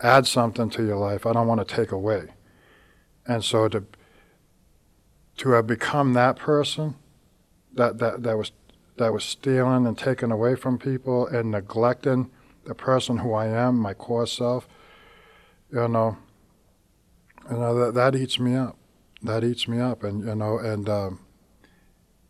add 0.00 0.26
something 0.26 0.70
to 0.70 0.84
your 0.84 0.96
life. 0.96 1.26
I 1.26 1.32
don't 1.32 1.46
want 1.46 1.66
to 1.66 1.74
take 1.76 1.92
away. 1.92 2.28
And 3.26 3.44
so 3.44 3.68
to 3.68 3.84
to 5.38 5.50
have 5.50 5.66
become 5.66 6.12
that 6.12 6.36
person 6.36 6.94
that 7.74 7.98
that, 7.98 8.22
that 8.22 8.36
was 8.36 8.52
that 8.96 9.12
was 9.12 9.24
stealing 9.24 9.86
and 9.86 9.96
taking 9.96 10.30
away 10.30 10.56
from 10.56 10.78
people 10.78 11.26
and 11.26 11.52
neglecting 11.52 12.30
the 12.64 12.74
person 12.74 13.18
who 13.18 13.32
I 13.32 13.46
am, 13.46 13.78
my 13.78 13.94
core 13.94 14.26
self, 14.26 14.68
you 15.72 15.88
know, 15.88 16.18
you 17.50 17.56
know 17.56 17.74
that 17.78 17.94
that 17.94 18.14
eats 18.14 18.38
me 18.38 18.54
up. 18.54 18.76
That 19.22 19.42
eats 19.42 19.66
me 19.66 19.80
up, 19.80 20.04
and 20.04 20.24
you 20.24 20.34
know, 20.34 20.58
and 20.58 20.88
um, 20.88 21.20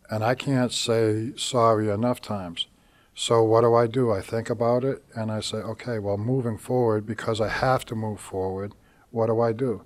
and 0.08 0.24
I 0.24 0.34
can't 0.34 0.72
say 0.72 1.32
sorry 1.36 1.90
enough 1.90 2.20
times. 2.20 2.66
So 3.14 3.42
what 3.42 3.62
do 3.62 3.74
I 3.74 3.88
do? 3.88 4.12
I 4.12 4.20
think 4.20 4.48
about 4.48 4.84
it, 4.84 5.02
and 5.14 5.30
I 5.32 5.40
say, 5.40 5.58
okay, 5.58 5.98
well, 5.98 6.16
moving 6.16 6.56
forward, 6.56 7.04
because 7.04 7.40
I 7.40 7.48
have 7.48 7.84
to 7.86 7.96
move 7.96 8.20
forward. 8.20 8.74
What 9.10 9.26
do 9.26 9.40
I 9.40 9.52
do? 9.52 9.82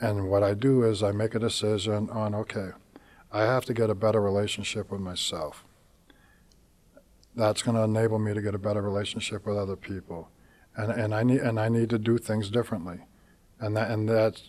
And 0.00 0.28
what 0.28 0.42
I 0.42 0.54
do 0.54 0.82
is 0.82 1.02
I 1.02 1.12
make 1.12 1.34
a 1.34 1.38
decision 1.38 2.10
on, 2.10 2.34
okay, 2.34 2.70
I 3.32 3.42
have 3.42 3.64
to 3.66 3.74
get 3.74 3.90
a 3.90 3.94
better 3.94 4.20
relationship 4.20 4.90
with 4.90 5.00
myself. 5.00 5.64
That's 7.34 7.62
going 7.62 7.76
to 7.76 7.82
enable 7.82 8.18
me 8.18 8.32
to 8.32 8.40
get 8.40 8.54
a 8.54 8.58
better 8.58 8.80
relationship 8.80 9.46
with 9.46 9.56
other 9.56 9.74
people, 9.74 10.28
and 10.76 10.92
and 10.92 11.12
I 11.12 11.24
need 11.24 11.40
and 11.40 11.58
I 11.58 11.68
need 11.68 11.90
to 11.90 11.98
do 11.98 12.16
things 12.16 12.48
differently, 12.48 13.00
and 13.58 13.76
that 13.76 13.90
and 13.90 14.08
that's 14.08 14.44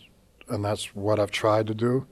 and 0.48 0.64
that's 0.64 0.94
what 0.94 1.18
I've 1.18 1.32
tried 1.32 1.66
to 1.66 1.74
do, 1.74 2.06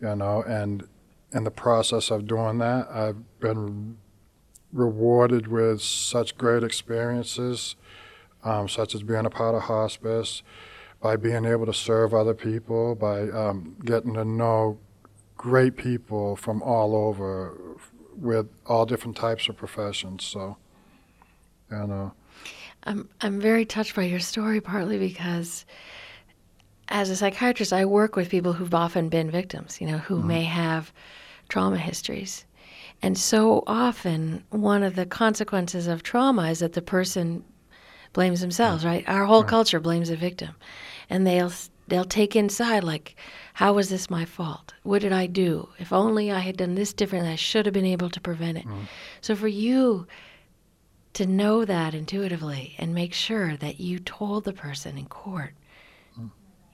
you 0.00 0.16
know, 0.16 0.42
and 0.42 0.88
in 1.32 1.44
the 1.44 1.50
process 1.50 2.10
of 2.10 2.26
doing 2.26 2.58
that, 2.58 2.88
I've 2.90 3.40
been 3.40 3.98
rewarded 4.72 5.48
with 5.48 5.82
such 5.82 6.36
great 6.36 6.62
experiences, 6.62 7.76
um, 8.42 8.68
such 8.68 8.94
as 8.94 9.02
being 9.02 9.26
a 9.26 9.30
part 9.30 9.54
of 9.54 9.62
hospice, 9.62 10.42
by 11.00 11.16
being 11.16 11.44
able 11.44 11.66
to 11.66 11.74
serve 11.74 12.12
other 12.12 12.34
people, 12.34 12.94
by 12.94 13.22
um, 13.30 13.76
getting 13.84 14.14
to 14.14 14.24
know 14.24 14.78
great 15.36 15.76
people 15.76 16.36
from 16.36 16.62
all 16.62 16.94
over, 16.94 17.56
with 18.16 18.46
all 18.66 18.84
different 18.84 19.16
types 19.16 19.48
of 19.48 19.56
professions. 19.56 20.24
So, 20.24 20.56
and 21.70 21.92
uh, 21.92 22.10
I'm 22.84 23.08
I'm 23.20 23.40
very 23.40 23.64
touched 23.64 23.96
by 23.96 24.02
your 24.02 24.20
story, 24.20 24.60
partly 24.60 24.98
because 24.98 25.64
as 26.88 27.08
a 27.08 27.16
psychiatrist, 27.16 27.72
I 27.72 27.84
work 27.84 28.16
with 28.16 28.28
people 28.28 28.52
who've 28.52 28.74
often 28.74 29.08
been 29.08 29.30
victims. 29.30 29.80
You 29.80 29.86
know, 29.86 29.98
who 29.98 30.18
mm-hmm. 30.18 30.28
may 30.28 30.44
have 30.44 30.92
trauma 31.48 31.78
histories. 31.78 32.44
And 33.02 33.16
so 33.16 33.64
often, 33.66 34.44
one 34.50 34.82
of 34.82 34.94
the 34.94 35.06
consequences 35.06 35.86
of 35.86 36.02
trauma 36.02 36.50
is 36.50 36.58
that 36.58 36.74
the 36.74 36.82
person 36.82 37.42
blames 38.12 38.40
themselves, 38.40 38.84
right? 38.84 39.08
Our 39.08 39.24
whole 39.24 39.42
right. 39.42 39.48
culture 39.48 39.80
blames 39.80 40.08
the 40.10 40.16
victim. 40.16 40.54
And 41.10 41.26
they'll 41.26 41.52
they'll 41.88 42.04
take 42.04 42.34
inside 42.34 42.84
like 42.84 43.16
how 43.54 43.72
was 43.72 43.90
this 43.90 44.08
my 44.08 44.24
fault 44.24 44.74
what 44.84 45.02
did 45.02 45.12
i 45.12 45.26
do 45.26 45.68
if 45.80 45.92
only 45.92 46.30
i 46.30 46.38
had 46.38 46.56
done 46.56 46.76
this 46.76 46.92
differently 46.92 47.28
i 47.28 47.34
should 47.34 47.66
have 47.66 47.72
been 47.72 47.84
able 47.84 48.08
to 48.08 48.20
prevent 48.20 48.56
it 48.56 48.64
mm. 48.64 48.86
so 49.20 49.34
for 49.34 49.48
you 49.48 50.06
to 51.14 51.26
know 51.26 51.64
that 51.64 51.92
intuitively 51.92 52.76
and 52.78 52.94
make 52.94 53.12
sure 53.12 53.56
that 53.56 53.80
you 53.80 53.98
told 53.98 54.44
the 54.44 54.52
person 54.52 54.96
in 54.96 55.04
court 55.06 55.52
mm. 56.16 56.30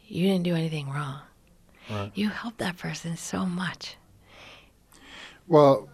you 0.07 0.27
didn't 0.27 0.45
do 0.45 0.55
anything 0.55 0.91
wrong 0.91 1.23
Right. 1.89 2.11
You 2.15 2.29
helped 2.29 2.59
that 2.59 2.77
person 2.77 3.17
so 3.17 3.47
much. 3.47 3.97
Well, 5.47 5.89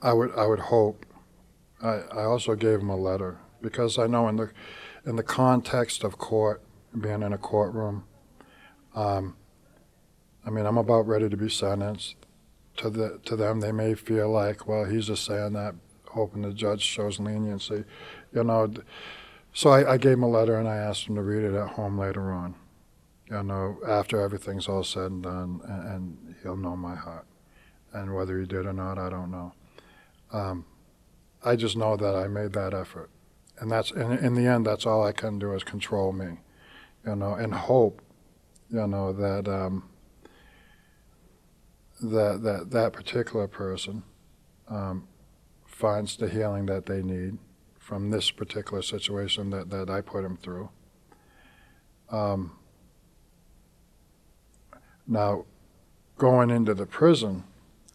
I 0.00 0.12
would 0.12 0.32
I 0.36 0.46
would 0.46 0.60
hope. 0.60 1.04
I, 1.82 2.00
I 2.12 2.24
also 2.24 2.54
gave 2.54 2.80
him 2.80 2.90
a 2.90 2.96
letter 2.96 3.38
because 3.60 3.98
I 3.98 4.06
know 4.06 4.28
in 4.28 4.36
the 4.36 4.50
in 5.08 5.16
the 5.16 5.22
context 5.22 6.04
of 6.04 6.18
court, 6.18 6.62
being 6.98 7.22
in 7.22 7.32
a 7.32 7.38
courtroom, 7.38 8.04
um, 8.94 9.36
I 10.46 10.50
mean 10.50 10.66
I'm 10.66 10.76
about 10.76 11.08
ready 11.08 11.28
to 11.30 11.36
be 11.36 11.48
sentenced. 11.48 12.16
To 12.76 12.90
the 12.90 13.18
to 13.24 13.34
them, 13.34 13.60
they 13.60 13.72
may 13.72 13.94
feel 13.94 14.30
like, 14.30 14.68
well, 14.68 14.84
he's 14.84 15.06
just 15.06 15.24
saying 15.24 15.54
that, 15.54 15.74
hoping 16.10 16.42
the 16.42 16.52
judge 16.52 16.82
shows 16.82 17.18
leniency, 17.18 17.84
you 18.32 18.44
know. 18.44 18.72
So 19.54 19.70
I, 19.70 19.94
I 19.94 19.96
gave 19.96 20.12
him 20.12 20.22
a 20.22 20.28
letter 20.28 20.56
and 20.56 20.68
I 20.68 20.76
asked 20.76 21.06
him 21.08 21.16
to 21.16 21.22
read 21.22 21.42
it 21.42 21.54
at 21.54 21.70
home 21.70 21.98
later 21.98 22.30
on, 22.30 22.54
you 23.30 23.42
know, 23.42 23.78
after 23.86 24.20
everything's 24.20 24.68
all 24.68 24.84
said 24.84 25.10
and 25.10 25.22
done, 25.22 25.60
and, 25.66 25.88
and 25.88 26.34
he'll 26.42 26.56
know 26.56 26.76
my 26.76 26.94
heart. 26.94 27.26
And 27.94 28.14
whether 28.14 28.38
he 28.38 28.46
did 28.46 28.66
or 28.66 28.74
not, 28.74 28.98
I 28.98 29.08
don't 29.08 29.30
know. 29.30 29.54
Um, 30.32 30.66
I 31.42 31.56
just 31.56 31.76
know 31.76 31.96
that 31.96 32.14
I 32.14 32.28
made 32.28 32.52
that 32.52 32.74
effort, 32.74 33.10
and 33.60 33.70
that's 33.70 33.90
in, 33.90 34.12
in 34.12 34.34
the 34.34 34.46
end. 34.46 34.66
That's 34.66 34.86
all 34.86 35.04
I 35.04 35.12
can 35.12 35.38
do 35.38 35.54
is 35.54 35.64
control 35.64 36.12
me, 36.12 36.38
you 37.06 37.16
know, 37.16 37.34
and 37.34 37.54
hope, 37.54 38.02
you 38.70 38.86
know, 38.86 39.12
that 39.12 39.48
um, 39.48 39.88
that 42.00 42.42
that 42.42 42.70
that 42.70 42.92
particular 42.92 43.48
person 43.48 44.02
um, 44.68 45.08
finds 45.66 46.16
the 46.16 46.28
healing 46.28 46.66
that 46.66 46.86
they 46.86 47.02
need 47.02 47.38
from 47.78 48.10
this 48.10 48.30
particular 48.30 48.82
situation 48.82 49.50
that, 49.50 49.70
that 49.70 49.88
I 49.88 50.02
put 50.02 50.22
him 50.22 50.36
through. 50.36 50.68
Um, 52.10 52.58
now, 55.06 55.46
going 56.18 56.50
into 56.50 56.74
the 56.74 56.84
prison, 56.84 57.44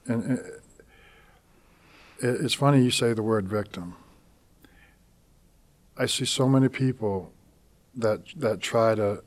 and 0.08 0.39
it, 0.39 0.62
it's 2.19 2.56
funny 2.56 2.84
you 2.84 2.89
say 2.89 3.13
the 3.13 3.21
word 3.21 3.47
victim. 3.47 3.95
I 5.97 6.06
see 6.08 6.25
so 6.25 6.47
many 6.47 6.69
people 6.69 7.32
that 7.95 8.21
that 8.38 8.62
try 8.62 8.95
to 8.95 9.23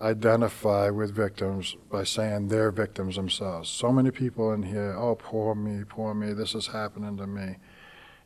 identify 0.00 0.90
with 0.90 1.14
victims 1.14 1.76
by 1.90 2.04
saying 2.04 2.48
they're 2.48 2.70
victims 2.70 3.16
themselves. 3.16 3.68
So 3.68 3.92
many 3.92 4.10
people 4.10 4.52
in 4.52 4.62
here, 4.62 4.94
oh, 4.98 5.14
poor 5.14 5.54
me, 5.54 5.84
poor 5.88 6.14
me, 6.14 6.32
this 6.32 6.54
is 6.54 6.66
happening 6.66 7.16
to 7.16 7.26
me. 7.26 7.56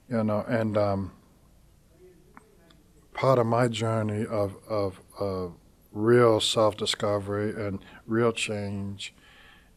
You 0.08 0.24
know, 0.24 0.44
and 0.48 0.76
um, 0.76 1.12
part 3.12 3.38
of 3.38 3.46
my 3.46 3.68
journey 3.68 4.26
of, 4.26 4.56
of, 4.68 5.00
of 5.18 5.54
real 5.92 6.40
self 6.40 6.76
discovery 6.76 7.50
and 7.50 7.80
real 8.06 8.32
change 8.32 9.14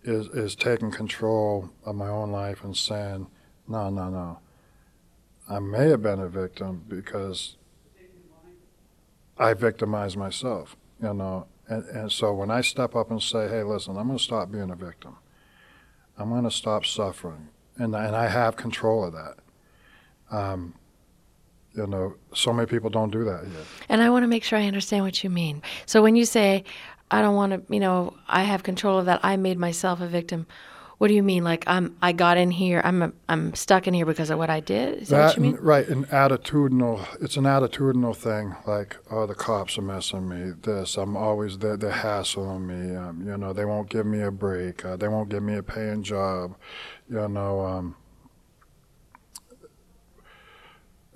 is, 0.04 0.28
is 0.28 0.56
taking 0.56 0.92
control 0.92 1.70
of 1.86 1.96
my 1.96 2.08
own 2.08 2.32
life 2.32 2.64
and 2.64 2.76
saying, 2.76 3.28
no, 3.68 3.90
no, 3.90 4.10
no. 4.10 4.40
I 5.52 5.60
may 5.60 5.90
have 5.90 6.02
been 6.02 6.22
a 6.22 6.30
victim 6.30 6.86
because 6.88 7.58
I 9.38 9.54
victimized 9.54 10.16
myself, 10.16 10.78
you 11.04 11.14
know, 11.14 11.48
and, 11.68 11.84
and 11.90 12.12
so 12.12 12.34
when 12.34 12.50
I 12.50 12.62
step 12.62 12.96
up 12.96 13.12
and 13.12 13.22
say, 13.22 13.50
hey, 13.50 13.62
listen, 13.64 13.98
I'm 13.98 14.08
going 14.08 14.18
to 14.18 14.24
stop 14.24 14.50
being 14.50 14.70
a 14.72 14.76
victim, 14.76 15.18
I'm 16.18 16.30
going 16.30 16.46
to 16.46 16.52
stop 16.52 16.86
suffering, 16.86 17.50
and, 17.76 17.94
and 17.94 18.16
I 18.16 18.30
have 18.30 18.56
control 18.56 19.04
of 19.04 19.14
that. 19.14 19.40
Um, 20.32 20.76
you 21.74 21.86
know, 21.86 22.16
so 22.34 22.54
many 22.54 22.68
people 22.68 22.90
don't 22.90 23.12
do 23.12 23.26
that 23.26 23.44
yet. 23.46 23.66
And 23.90 24.02
I 24.02 24.10
want 24.10 24.24
to 24.24 24.28
make 24.28 24.46
sure 24.46 24.58
I 24.58 24.68
understand 24.68 25.04
what 25.04 25.22
you 25.22 25.30
mean. 25.30 25.62
So 25.86 26.02
when 26.02 26.16
you 26.16 26.24
say, 26.24 26.64
I 27.10 27.22
don't 27.22 27.36
want 27.36 27.52
to, 27.52 27.74
you 27.74 27.82
know, 27.82 28.16
I 28.26 28.44
have 28.44 28.64
control 28.64 29.00
of 29.00 29.06
that, 29.08 29.20
I 29.22 29.36
made 29.36 29.58
myself 29.58 30.00
a 30.00 30.08
victim. 30.08 30.48
What 31.02 31.08
do 31.08 31.16
you 31.16 31.24
mean? 31.24 31.44
Like 31.44 31.64
I'm, 31.66 31.98
I 32.00 32.12
got 32.12 32.38
in 32.38 32.52
here. 32.52 32.80
I'm, 32.84 33.02
a, 33.02 33.12
I'm 33.28 33.56
stuck 33.56 33.88
in 33.88 33.94
here 33.96 34.06
because 34.06 34.30
of 34.30 34.38
what 34.38 34.52
I 34.52 34.60
did. 34.60 35.02
Is 35.02 35.08
that, 35.10 35.18
that 35.18 35.26
what 35.30 35.36
you 35.38 35.42
mean? 35.42 35.58
Right. 35.60 35.88
An 35.88 36.06
attitudinal. 36.06 37.08
It's 37.20 37.38
an 37.38 37.46
attitudinal 37.46 38.16
thing. 38.16 38.56
Like, 38.68 38.98
oh, 39.10 39.26
the 39.26 39.34
cops 39.34 39.80
are 39.80 39.82
messing 39.82 40.30
me. 40.30 40.52
This. 40.62 40.98
I'm 40.98 41.18
always 41.18 41.58
there. 41.58 41.76
They're 41.76 41.90
hassling 41.90 42.68
me. 42.68 42.96
Um, 42.96 43.26
you 43.26 43.36
know, 43.36 43.52
they 43.52 43.66
won't 43.66 43.90
give 43.90 44.06
me 44.06 44.22
a 44.22 44.30
break. 44.30 44.86
Uh, 44.86 44.96
they 44.96 45.08
won't 45.08 45.30
give 45.30 45.42
me 45.42 45.56
a 45.56 45.64
paying 45.64 46.04
job. 46.04 46.56
You 47.10 47.28
know. 47.28 47.62
Um, 47.62 47.96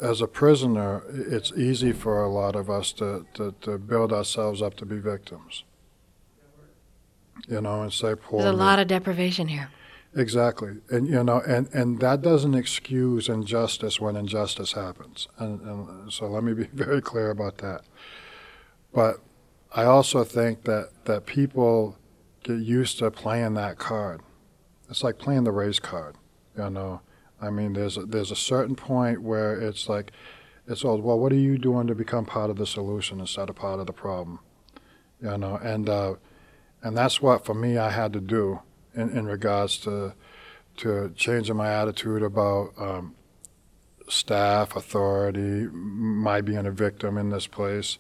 as 0.02 0.19
a 0.19 0.28
prisoner, 0.28 1.04
it's 1.10 1.52
easy 1.52 1.91
for 1.91 2.24
a 2.24 2.28
lot 2.28 2.56
of 2.56 2.71
us 2.71 2.91
to, 2.93 3.28
to, 3.36 3.54
to 3.62 3.78
build 3.78 4.12
ourselves 4.12 4.63
up 4.63 4.74
to 4.78 4.86
be 4.88 4.98
victims 4.98 5.63
you 7.48 7.62
know, 7.62 7.82
and 7.82 7.93
say 7.93 8.15
poor. 8.15 8.41
There's 8.41 8.54
a 8.54 8.58
lot 8.58 8.80
of 8.80 8.88
deprivation 8.88 9.48
here. 9.48 9.69
Exactly, 10.15 10.78
and 10.89 11.08
you 11.08 11.24
know, 11.24 11.41
and 11.41 11.67
and 11.74 12.00
that 12.00 12.21
doesn't 12.21 12.56
excuse 12.56 13.28
injustice 13.28 14.00
when 14.00 14.15
injustice 14.15 14.71
happens, 14.71 15.28
and, 15.38 15.60
and 15.62 16.13
so 16.13 16.28
let 16.28 16.43
me 16.43 16.54
be 16.54 16.63
very 16.74 17.02
clear 17.02 17.30
about 17.32 17.58
that. 17.58 17.82
But 18.93 19.17
I 19.74 19.84
also 19.84 20.24
think 20.24 20.63
that 20.63 20.89
that 21.04 21.26
people 21.26 21.98
get 22.43 22.60
used 22.60 23.00
to 23.00 23.12
playing 23.12 23.56
that 23.56 23.78
card. 23.78 24.21
It's 24.89 25.04
like 25.04 25.17
playing 25.17 25.43
the 25.43 25.52
race 25.52 25.80
card, 25.80 26.15
you 26.58 26.69
know. 26.69 27.02
I 27.41 27.50
mean, 27.50 27.74
there's 27.74 27.98
a, 27.98 28.06
there's 28.06 28.32
a 28.32 28.36
certain 28.36 28.76
point 28.76 29.21
where 29.21 29.60
it's 29.60 29.89
like, 29.89 30.12
it's 30.67 30.86
all 30.86 31.02
well. 31.02 31.19
What 31.19 31.34
are 31.34 31.38
you 31.38 31.58
doing 31.58 31.88
to 31.88 31.95
become 31.95 32.26
part 32.26 32.50
of 32.50 32.56
the 32.56 32.65
solution 32.65 33.19
instead 33.19 33.50
of 33.50 33.56
part 33.56 33.80
of 33.80 33.88
the 33.88 33.93
problem? 33.93 34.39
You 35.21 35.38
know, 35.38 35.58
and 35.58 35.89
uh, 35.89 36.13
and 36.86 36.95
that's 36.95 37.19
what 37.19 37.43
for 37.43 37.56
me 37.56 37.80
I 37.80 37.89
had 37.89 38.13
to 38.13 38.21
do 38.21 38.60
in, 38.93 39.10
in 39.10 39.26
regards 39.26 39.78
to 39.80 40.13
to 40.78 41.12
changing 41.15 41.56
my 41.56 41.74
attitude 41.74 42.21
about 42.21 42.74
um, 42.78 43.15
staff, 44.08 44.76
authority, 44.76 45.67
my 45.71 46.41
being 46.41 46.67
a 46.67 46.71
victim 46.71 47.17
in 47.17 47.30
this 47.30 47.48
place. 47.48 47.98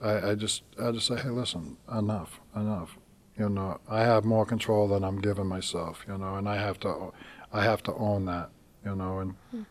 I, 0.00 0.30
I 0.30 0.34
just 0.34 0.62
I 0.82 0.90
just 0.90 1.06
say, 1.06 1.16
hey, 1.16 1.28
listen, 1.28 1.76
enough, 1.92 2.40
enough. 2.56 2.98
You 3.38 3.48
know, 3.48 3.78
I 3.88 4.00
have 4.00 4.24
more 4.24 4.44
control 4.44 4.88
than 4.88 5.04
I'm 5.04 5.20
giving 5.20 5.46
myself. 5.46 6.04
You 6.08 6.18
know, 6.18 6.34
and 6.34 6.48
I 6.48 6.56
have 6.56 6.80
to 6.80 7.12
I 7.52 7.62
have 7.62 7.84
to 7.84 7.94
own 7.94 8.24
that. 8.24 8.50
You 8.84 8.96
know, 8.96 9.20
and 9.20 9.34
hmm. 9.52 9.62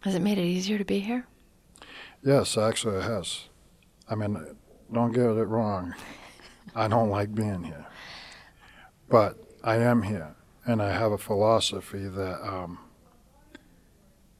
has 0.00 0.14
it 0.14 0.22
made 0.22 0.38
it 0.38 0.46
easier 0.46 0.78
to 0.78 0.84
be 0.84 1.00
here? 1.00 1.26
Yes, 2.24 2.56
actually, 2.56 2.96
it 2.96 3.04
has. 3.04 3.48
I 4.08 4.14
mean, 4.14 4.56
don't 4.90 5.12
get 5.12 5.26
it 5.26 5.44
wrong. 5.44 5.94
I 6.74 6.88
don't 6.88 7.10
like 7.10 7.34
being 7.34 7.64
here. 7.64 7.86
But 9.08 9.38
I 9.62 9.76
am 9.76 10.02
here, 10.02 10.34
and 10.64 10.80
I 10.80 10.92
have 10.92 11.12
a 11.12 11.18
philosophy 11.18 12.06
that 12.06 12.46
um, 12.46 12.78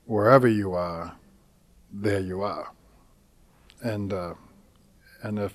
wherever 0.06 0.46
you 0.46 0.72
are, 0.74 1.16
there 1.92 2.20
you 2.20 2.42
are. 2.42 2.72
And 3.82 4.12
uh, 4.12 4.34
and 5.22 5.38
if 5.38 5.54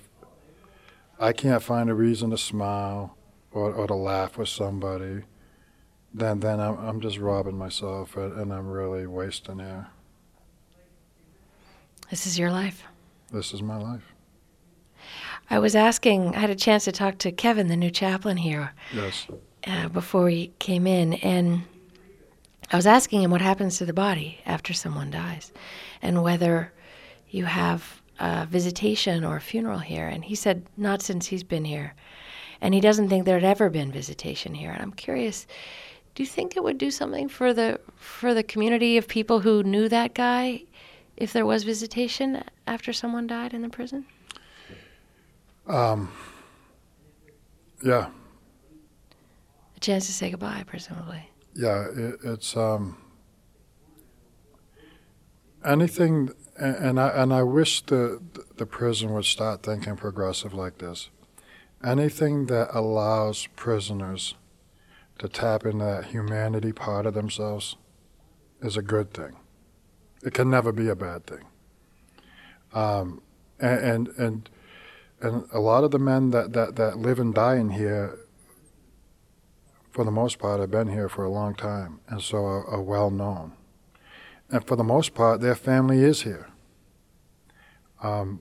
I 1.18 1.32
can't 1.32 1.62
find 1.62 1.88
a 1.88 1.94
reason 1.94 2.30
to 2.30 2.38
smile 2.38 3.16
or, 3.52 3.72
or 3.72 3.86
to 3.86 3.94
laugh 3.94 4.36
with 4.36 4.48
somebody, 4.48 5.22
then 6.12 6.40
then 6.40 6.60
I'm, 6.60 6.78
I'm 6.78 7.00
just 7.00 7.18
robbing 7.18 7.56
myself, 7.56 8.16
and 8.16 8.52
I'm 8.52 8.68
really 8.68 9.06
wasting 9.06 9.60
air. 9.60 9.88
This 12.10 12.26
is 12.26 12.38
your 12.38 12.50
life. 12.50 12.84
This 13.32 13.52
is 13.52 13.62
my 13.62 13.76
life. 13.76 14.15
I 15.48 15.58
was 15.58 15.76
asking, 15.76 16.34
I 16.34 16.40
had 16.40 16.50
a 16.50 16.56
chance 16.56 16.84
to 16.84 16.92
talk 16.92 17.18
to 17.18 17.32
Kevin, 17.32 17.68
the 17.68 17.76
new 17.76 17.90
chaplain 17.90 18.36
here. 18.36 18.72
Yes. 18.92 19.26
Uh, 19.66 19.88
before 19.88 20.28
he 20.28 20.52
came 20.60 20.86
in, 20.86 21.14
and 21.14 21.62
I 22.70 22.76
was 22.76 22.86
asking 22.86 23.22
him 23.22 23.32
what 23.32 23.40
happens 23.40 23.78
to 23.78 23.84
the 23.84 23.92
body 23.92 24.40
after 24.46 24.72
someone 24.72 25.10
dies, 25.10 25.52
and 26.02 26.22
whether 26.22 26.72
you 27.28 27.46
have 27.46 28.00
a 28.20 28.46
visitation 28.46 29.24
or 29.24 29.36
a 29.36 29.40
funeral 29.40 29.80
here. 29.80 30.06
And 30.06 30.24
he 30.24 30.36
said 30.36 30.66
not 30.76 31.02
since 31.02 31.26
he's 31.26 31.42
been 31.42 31.64
here, 31.64 31.94
and 32.60 32.74
he 32.74 32.80
doesn't 32.80 33.08
think 33.08 33.24
there 33.24 33.40
had 33.40 33.44
ever 33.44 33.68
been 33.70 33.90
visitation 33.90 34.54
here. 34.54 34.70
And 34.70 34.80
I'm 34.82 34.92
curious, 34.92 35.48
do 36.14 36.22
you 36.22 36.28
think 36.28 36.56
it 36.56 36.62
would 36.62 36.78
do 36.78 36.90
something 36.90 37.28
for 37.28 37.52
the 37.52 37.80
for 37.96 38.34
the 38.34 38.42
community 38.42 38.96
of 38.96 39.08
people 39.08 39.40
who 39.40 39.62
knew 39.62 39.88
that 39.88 40.14
guy 40.14 40.62
if 41.16 41.32
there 41.32 41.46
was 41.46 41.64
visitation 41.64 42.44
after 42.66 42.92
someone 42.92 43.26
died 43.26 43.52
in 43.52 43.62
the 43.62 43.68
prison? 43.68 44.06
Um, 45.66 46.12
yeah. 47.84 48.08
A 49.76 49.80
chance 49.80 50.06
to 50.06 50.12
say 50.12 50.30
goodbye, 50.30 50.64
presumably. 50.66 51.28
Yeah, 51.54 51.86
it, 51.94 52.16
it's 52.24 52.56
um, 52.56 52.98
anything, 55.64 56.30
and, 56.58 56.76
and 56.76 57.00
I 57.00 57.08
and 57.08 57.32
I 57.32 57.42
wish 57.42 57.82
the 57.82 58.22
the 58.56 58.66
prison 58.66 59.12
would 59.12 59.24
start 59.24 59.62
thinking 59.62 59.96
progressive 59.96 60.54
like 60.54 60.78
this. 60.78 61.10
Anything 61.84 62.46
that 62.46 62.68
allows 62.72 63.46
prisoners 63.56 64.34
to 65.18 65.28
tap 65.28 65.64
into 65.64 65.84
that 65.84 66.06
humanity 66.06 66.72
part 66.72 67.06
of 67.06 67.14
themselves 67.14 67.76
is 68.60 68.76
a 68.76 68.82
good 68.82 69.12
thing. 69.12 69.36
It 70.22 70.34
can 70.34 70.50
never 70.50 70.72
be 70.72 70.88
a 70.88 70.96
bad 70.96 71.26
thing. 71.26 71.44
Um, 72.72 73.22
and, 73.58 73.80
and, 73.80 74.08
and 74.18 74.50
and 75.20 75.46
a 75.52 75.60
lot 75.60 75.84
of 75.84 75.90
the 75.90 75.98
men 75.98 76.30
that, 76.30 76.52
that, 76.52 76.76
that 76.76 76.98
live 76.98 77.18
and 77.18 77.34
die 77.34 77.56
in 77.56 77.70
here, 77.70 78.18
for 79.90 80.04
the 80.04 80.10
most 80.10 80.38
part, 80.38 80.60
have 80.60 80.70
been 80.70 80.88
here 80.88 81.08
for 81.08 81.24
a 81.24 81.30
long 81.30 81.54
time, 81.54 82.00
and 82.08 82.20
so 82.20 82.38
are, 82.38 82.66
are 82.66 82.82
well 82.82 83.10
known. 83.10 83.52
And 84.50 84.66
for 84.66 84.76
the 84.76 84.84
most 84.84 85.14
part, 85.14 85.40
their 85.40 85.54
family 85.54 86.02
is 86.04 86.22
here. 86.22 86.50
Um, 88.02 88.40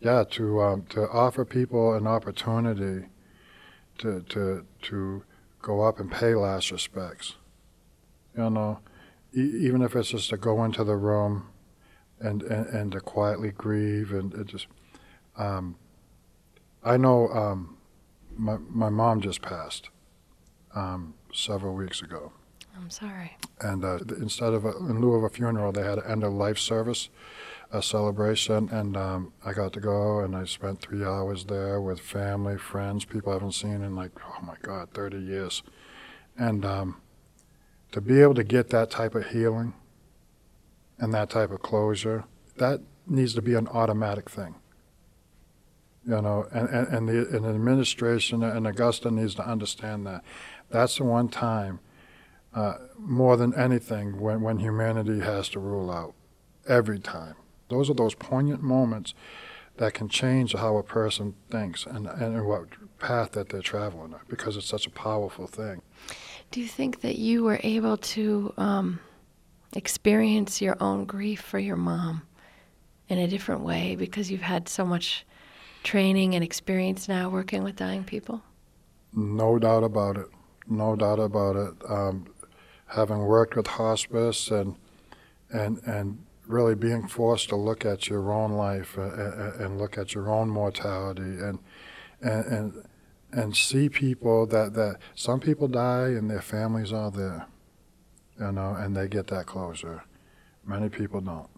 yeah, 0.00 0.24
to 0.30 0.62
um, 0.62 0.82
to 0.90 1.08
offer 1.08 1.44
people 1.44 1.94
an 1.94 2.06
opportunity 2.06 3.06
to 3.98 4.20
to 4.20 4.66
to 4.82 5.24
go 5.60 5.82
up 5.82 5.98
and 5.98 6.10
pay 6.10 6.34
last 6.34 6.70
respects. 6.70 7.36
You 8.36 8.50
know, 8.50 8.80
e- 9.34 9.40
even 9.40 9.82
if 9.82 9.96
it's 9.96 10.10
just 10.10 10.30
to 10.30 10.36
go 10.36 10.62
into 10.64 10.84
the 10.84 10.96
room 10.96 11.48
and 12.18 12.42
and, 12.42 12.66
and 12.66 12.92
to 12.92 13.00
quietly 13.00 13.50
grieve 13.50 14.12
and 14.12 14.32
it 14.34 14.46
just. 14.46 14.66
Um, 15.40 15.76
I 16.84 16.98
know 16.98 17.28
um, 17.28 17.78
my 18.36 18.58
my 18.58 18.90
mom 18.90 19.22
just 19.22 19.40
passed 19.40 19.88
um, 20.74 21.14
several 21.32 21.74
weeks 21.74 22.02
ago. 22.02 22.32
I'm 22.76 22.90
sorry. 22.90 23.36
And 23.60 23.84
uh, 23.84 23.98
instead 24.20 24.52
of 24.52 24.64
a, 24.64 24.76
in 24.76 25.00
lieu 25.00 25.14
of 25.14 25.24
a 25.24 25.30
funeral, 25.30 25.72
they 25.72 25.82
had 25.82 25.98
an 25.98 26.10
end 26.10 26.24
of 26.24 26.32
life 26.32 26.58
service, 26.58 27.08
a 27.72 27.82
celebration, 27.82 28.68
and 28.70 28.96
um, 28.96 29.32
I 29.44 29.52
got 29.52 29.72
to 29.74 29.80
go 29.80 30.20
and 30.20 30.36
I 30.36 30.44
spent 30.44 30.80
three 30.80 31.04
hours 31.04 31.44
there 31.44 31.80
with 31.80 32.00
family, 32.00 32.58
friends, 32.58 33.04
people 33.04 33.32
I 33.32 33.36
haven't 33.36 33.52
seen 33.52 33.82
in 33.82 33.96
like 33.96 34.12
oh 34.22 34.44
my 34.44 34.56
god, 34.60 34.90
30 34.92 35.18
years, 35.18 35.62
and 36.36 36.64
um, 36.66 37.00
to 37.92 38.00
be 38.02 38.20
able 38.20 38.34
to 38.34 38.44
get 38.44 38.68
that 38.70 38.90
type 38.90 39.14
of 39.14 39.28
healing 39.28 39.72
and 40.98 41.14
that 41.14 41.30
type 41.30 41.50
of 41.50 41.62
closure, 41.62 42.24
that 42.58 42.80
needs 43.06 43.34
to 43.34 43.42
be 43.42 43.54
an 43.54 43.68
automatic 43.68 44.28
thing 44.28 44.54
you 46.06 46.20
know, 46.20 46.46
and, 46.52 46.68
and, 46.68 46.88
and 46.88 47.08
the 47.08 47.36
and 47.36 47.46
administration 47.46 48.42
and 48.42 48.66
Augusta 48.66 49.10
needs 49.10 49.34
to 49.36 49.46
understand 49.46 50.06
that. 50.06 50.22
That's 50.70 50.96
the 50.96 51.04
one 51.04 51.28
time, 51.28 51.80
uh, 52.54 52.74
more 52.98 53.36
than 53.36 53.54
anything, 53.54 54.20
when, 54.20 54.40
when 54.40 54.58
humanity 54.58 55.20
has 55.20 55.48
to 55.50 55.60
rule 55.60 55.90
out. 55.90 56.14
Every 56.68 56.98
time. 56.98 57.34
Those 57.68 57.88
are 57.90 57.94
those 57.94 58.14
poignant 58.14 58.62
moments 58.62 59.14
that 59.76 59.94
can 59.94 60.08
change 60.08 60.52
how 60.54 60.76
a 60.76 60.82
person 60.82 61.34
thinks 61.50 61.86
and, 61.86 62.06
and 62.06 62.46
what 62.46 62.66
path 62.98 63.32
that 63.32 63.48
they're 63.48 63.62
traveling 63.62 64.14
because 64.28 64.56
it's 64.56 64.66
such 64.66 64.86
a 64.86 64.90
powerful 64.90 65.46
thing. 65.46 65.80
Do 66.50 66.60
you 66.60 66.68
think 66.68 67.00
that 67.00 67.16
you 67.16 67.44
were 67.44 67.58
able 67.62 67.96
to 67.96 68.52
um, 68.58 69.00
experience 69.74 70.60
your 70.60 70.76
own 70.80 71.06
grief 71.06 71.40
for 71.40 71.58
your 71.58 71.76
mom 71.76 72.22
in 73.08 73.18
a 73.18 73.26
different 73.26 73.62
way 73.62 73.96
because 73.96 74.30
you've 74.30 74.42
had 74.42 74.68
so 74.68 74.84
much 74.84 75.24
training 75.82 76.34
and 76.34 76.44
experience 76.44 77.08
now 77.08 77.28
working 77.28 77.62
with 77.62 77.76
dying 77.76 78.04
people? 78.04 78.42
No 79.12 79.58
doubt 79.58 79.84
about 79.84 80.16
it. 80.16 80.26
No 80.68 80.94
doubt 80.96 81.18
about 81.18 81.56
it. 81.56 81.74
Um, 81.88 82.26
having 82.86 83.18
worked 83.18 83.56
with 83.56 83.66
hospice 83.66 84.50
and 84.50 84.76
and 85.50 85.80
and 85.84 86.24
really 86.46 86.74
being 86.74 87.06
forced 87.06 87.48
to 87.48 87.56
look 87.56 87.84
at 87.84 88.08
your 88.08 88.32
own 88.32 88.52
life 88.52 88.96
and, 88.96 89.60
and 89.60 89.78
look 89.78 89.96
at 89.96 90.14
your 90.14 90.28
own 90.28 90.48
mortality 90.48 91.22
and 91.22 91.58
and 92.20 92.44
and 92.46 92.84
and 93.32 93.56
see 93.56 93.88
people 93.88 94.46
that 94.46 94.74
that 94.74 94.96
some 95.14 95.40
people 95.40 95.68
die 95.68 96.08
and 96.08 96.30
their 96.30 96.42
families 96.42 96.92
are 96.92 97.10
there, 97.10 97.46
you 98.38 98.52
know, 98.52 98.74
and 98.74 98.96
they 98.96 99.08
get 99.08 99.28
that 99.28 99.46
closure. 99.46 100.04
Many 100.64 100.88
people 100.88 101.20
don't. 101.20 101.48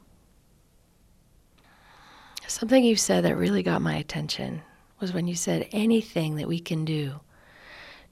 Something 2.52 2.84
you 2.84 2.96
said 2.96 3.24
that 3.24 3.34
really 3.34 3.62
got 3.62 3.80
my 3.80 3.94
attention 3.94 4.60
was 5.00 5.14
when 5.14 5.26
you 5.26 5.34
said 5.34 5.66
anything 5.72 6.36
that 6.36 6.46
we 6.46 6.60
can 6.60 6.84
do 6.84 7.18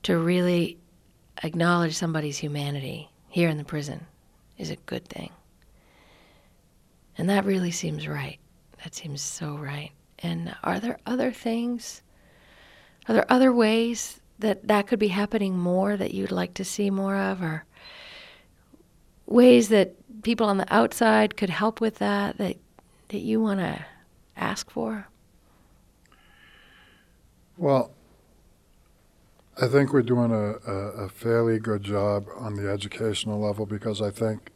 to 0.04 0.16
really 0.16 0.78
acknowledge 1.44 1.94
somebody's 1.94 2.38
humanity 2.38 3.10
here 3.28 3.50
in 3.50 3.58
the 3.58 3.64
prison 3.64 4.06
is 4.56 4.70
a 4.70 4.76
good 4.76 5.06
thing. 5.06 5.30
And 7.18 7.28
that 7.28 7.44
really 7.44 7.70
seems 7.70 8.08
right. 8.08 8.38
That 8.82 8.94
seems 8.94 9.20
so 9.20 9.56
right. 9.56 9.90
And 10.20 10.56
are 10.64 10.80
there 10.80 10.98
other 11.04 11.32
things? 11.32 12.00
Are 13.08 13.14
there 13.14 13.30
other 13.30 13.52
ways 13.52 14.20
that 14.38 14.66
that 14.68 14.86
could 14.86 14.98
be 14.98 15.08
happening 15.08 15.58
more 15.58 15.98
that 15.98 16.14
you'd 16.14 16.32
like 16.32 16.54
to 16.54 16.64
see 16.64 16.88
more 16.88 17.14
of, 17.14 17.42
or 17.42 17.66
ways 19.26 19.68
that 19.68 20.22
people 20.22 20.46
on 20.46 20.56
the 20.56 20.74
outside 20.74 21.36
could 21.36 21.50
help 21.50 21.78
with 21.78 21.96
that 21.96 22.38
that 22.38 22.56
that 23.08 23.18
you 23.18 23.38
want 23.38 23.60
to 23.60 23.84
ask 24.40 24.70
for? 24.70 25.08
Well, 27.56 27.92
I 29.60 29.68
think 29.68 29.92
we're 29.92 30.02
doing 30.02 30.32
a, 30.32 30.54
a, 30.66 31.04
a, 31.04 31.08
fairly 31.10 31.58
good 31.58 31.82
job 31.82 32.24
on 32.38 32.54
the 32.54 32.70
educational 32.70 33.38
level 33.38 33.66
because 33.66 34.00
I 34.00 34.10
think 34.10 34.50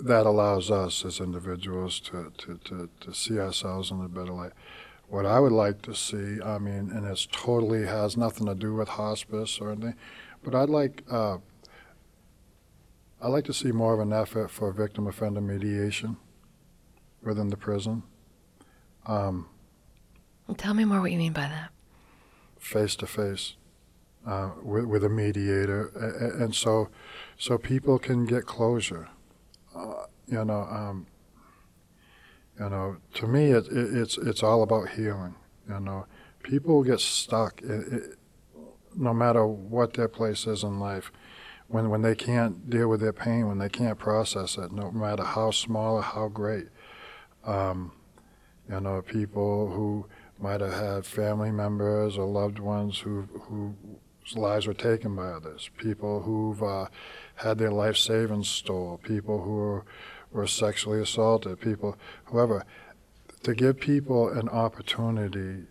that 0.00 0.26
allows 0.26 0.70
us 0.70 1.04
as 1.04 1.20
individuals 1.20 2.00
to, 2.00 2.32
to, 2.38 2.58
to, 2.64 2.88
to 3.00 3.14
see 3.14 3.38
ourselves 3.38 3.92
in 3.92 4.00
a 4.00 4.08
better 4.08 4.32
light. 4.32 4.52
What 5.08 5.24
I 5.24 5.38
would 5.38 5.52
like 5.52 5.82
to 5.82 5.94
see, 5.94 6.42
I 6.42 6.58
mean, 6.58 6.90
and 6.90 7.06
it 7.06 7.28
totally 7.30 7.86
has 7.86 8.16
nothing 8.16 8.46
to 8.46 8.56
do 8.56 8.74
with 8.74 8.88
hospice 8.88 9.60
or 9.60 9.70
anything, 9.70 9.94
but 10.42 10.54
I'd 10.54 10.68
like 10.68 11.04
uh, 11.08 11.38
I'd 13.22 13.28
like 13.28 13.44
to 13.44 13.54
see 13.54 13.70
more 13.70 13.94
of 13.94 14.00
an 14.00 14.12
effort 14.12 14.50
for 14.50 14.72
victim 14.72 15.06
offender 15.06 15.40
mediation 15.40 16.16
within 17.22 17.48
the 17.48 17.56
prison. 17.56 18.02
Um, 19.06 19.48
Tell 20.56 20.74
me 20.74 20.84
more 20.84 21.00
what 21.00 21.12
you 21.12 21.18
mean 21.18 21.32
by 21.32 21.48
that. 21.48 21.70
Face 22.58 22.96
to 22.96 23.06
face 23.06 23.54
with, 24.62 24.84
with 24.84 25.04
a 25.04 25.08
mediator, 25.08 25.88
and 26.38 26.54
so 26.54 26.88
so 27.38 27.58
people 27.58 27.98
can 27.98 28.26
get 28.26 28.46
closure. 28.46 29.08
Uh, 29.74 30.04
you 30.26 30.44
know, 30.44 30.62
um, 30.62 31.06
you 32.58 32.68
know. 32.68 32.96
To 33.14 33.26
me, 33.26 33.50
it, 33.50 33.66
it, 33.68 33.96
it's 33.96 34.18
it's 34.18 34.42
all 34.42 34.62
about 34.62 34.90
healing. 34.90 35.34
You 35.68 35.80
know, 35.80 36.06
people 36.42 36.82
get 36.82 37.00
stuck, 37.00 37.60
it, 37.62 38.16
no 38.94 39.12
matter 39.12 39.46
what 39.46 39.94
their 39.94 40.08
place 40.08 40.46
is 40.46 40.62
in 40.62 40.78
life. 40.80 41.12
When, 41.68 41.90
when 41.90 42.02
they 42.02 42.14
can't 42.14 42.70
deal 42.70 42.86
with 42.86 43.00
their 43.00 43.12
pain, 43.12 43.48
when 43.48 43.58
they 43.58 43.68
can't 43.68 43.98
process 43.98 44.56
it, 44.56 44.70
no 44.70 44.92
matter 44.92 45.24
how 45.24 45.50
small 45.50 45.96
or 45.96 46.02
how 46.02 46.28
great, 46.28 46.68
um, 47.44 47.90
you 48.68 48.80
know, 48.80 49.02
people 49.02 49.70
who 49.70 50.06
might 50.38 50.60
have 50.60 50.72
had 50.72 51.06
family 51.06 51.50
members 51.50 52.18
or 52.18 52.26
loved 52.26 52.58
ones 52.58 52.98
who, 52.98 53.22
whose 53.48 54.36
lives 54.36 54.66
were 54.66 54.74
taken 54.74 55.14
by 55.14 55.28
others, 55.28 55.70
people 55.78 56.22
who've 56.22 56.62
uh, 56.62 56.86
had 57.36 57.58
their 57.58 57.70
life 57.70 57.96
savings 57.96 58.48
stolen, 58.48 58.98
people 58.98 59.42
who 59.42 59.54
were, 59.54 59.84
were 60.32 60.46
sexually 60.46 61.00
assaulted, 61.00 61.60
people, 61.60 61.96
whoever. 62.26 62.64
To 63.44 63.54
give 63.54 63.78
people 63.78 64.28
an 64.28 64.48
opportunity 64.48 65.66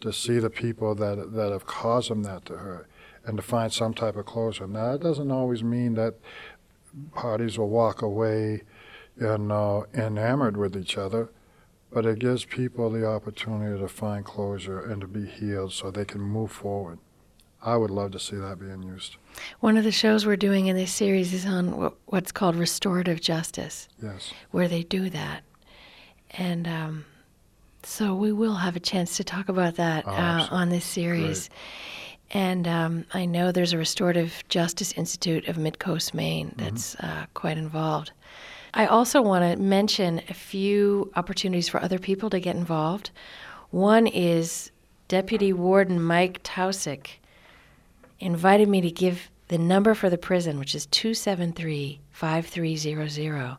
to 0.00 0.12
see 0.12 0.38
the 0.38 0.50
people 0.50 0.94
that, 0.94 1.32
that 1.32 1.50
have 1.50 1.66
caused 1.66 2.10
them 2.10 2.22
that 2.22 2.44
to 2.46 2.58
hurt 2.58 2.88
and 3.24 3.36
to 3.36 3.42
find 3.42 3.72
some 3.72 3.92
type 3.92 4.14
of 4.14 4.26
closure. 4.26 4.68
Now, 4.68 4.92
that 4.92 5.02
doesn't 5.02 5.30
always 5.30 5.64
mean 5.64 5.94
that 5.94 6.14
parties 7.12 7.58
will 7.58 7.68
walk 7.68 8.02
away 8.02 8.62
you 9.20 9.38
know, 9.38 9.86
enamored 9.94 10.56
with 10.56 10.76
each 10.76 10.96
other 10.96 11.30
but 11.90 12.04
it 12.04 12.18
gives 12.18 12.44
people 12.44 12.90
the 12.90 13.06
opportunity 13.06 13.78
to 13.78 13.88
find 13.88 14.24
closure 14.24 14.80
and 14.80 15.00
to 15.00 15.06
be 15.06 15.26
healed 15.26 15.72
so 15.72 15.90
they 15.90 16.04
can 16.04 16.20
move 16.20 16.50
forward. 16.50 16.98
I 17.62 17.76
would 17.76 17.90
love 17.90 18.12
to 18.12 18.20
see 18.20 18.36
that 18.36 18.60
being 18.60 18.82
used. 18.82 19.16
One 19.60 19.76
of 19.76 19.84
the 19.84 19.92
shows 19.92 20.24
we're 20.24 20.36
doing 20.36 20.66
in 20.66 20.76
this 20.76 20.92
series 20.92 21.32
is 21.32 21.46
on 21.46 21.92
what's 22.06 22.32
called 22.32 22.54
restorative 22.54 23.20
justice. 23.20 23.88
Yes. 24.02 24.32
Where 24.50 24.68
they 24.68 24.82
do 24.82 25.10
that. 25.10 25.42
And 26.30 26.68
um, 26.68 27.04
so 27.82 28.14
we 28.14 28.32
will 28.32 28.54
have 28.54 28.76
a 28.76 28.80
chance 28.80 29.16
to 29.16 29.24
talk 29.24 29.48
about 29.48 29.76
that 29.76 30.04
oh, 30.06 30.10
uh, 30.10 30.48
on 30.50 30.68
this 30.68 30.84
series. 30.84 31.48
Great. 31.48 31.58
And 32.30 32.68
um, 32.68 33.04
I 33.14 33.24
know 33.24 33.52
there's 33.52 33.72
a 33.72 33.78
Restorative 33.78 34.42
Justice 34.48 34.92
Institute 34.92 35.46
of 35.48 35.56
Midcoast, 35.56 36.12
Maine 36.12 36.48
mm-hmm. 36.48 36.64
that's 36.64 36.96
mm-hmm. 36.96 37.06
uh, 37.06 37.26
quite 37.34 37.58
involved. 37.58 38.12
I 38.76 38.84
also 38.84 39.22
want 39.22 39.42
to 39.42 39.56
mention 39.56 40.20
a 40.28 40.34
few 40.34 41.10
opportunities 41.16 41.66
for 41.66 41.82
other 41.82 41.98
people 41.98 42.28
to 42.28 42.38
get 42.38 42.56
involved. 42.56 43.10
One 43.70 44.06
is 44.06 44.70
Deputy 45.08 45.50
Warden 45.50 46.00
Mike 46.00 46.42
Tausick 46.42 47.12
invited 48.20 48.68
me 48.68 48.82
to 48.82 48.90
give 48.90 49.30
the 49.48 49.56
number 49.56 49.94
for 49.94 50.10
the 50.10 50.18
prison, 50.18 50.58
which 50.58 50.74
is 50.74 50.84
273 50.86 52.00
5300, 52.12 53.56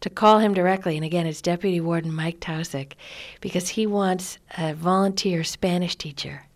to 0.00 0.10
call 0.10 0.40
him 0.40 0.52
directly. 0.52 0.96
And 0.96 1.04
again, 1.04 1.28
it's 1.28 1.40
Deputy 1.40 1.80
Warden 1.80 2.12
Mike 2.12 2.40
Tausick 2.40 2.94
because 3.40 3.68
he 3.68 3.86
wants 3.86 4.38
a 4.58 4.74
volunteer 4.74 5.44
Spanish 5.44 5.94
teacher 5.94 6.46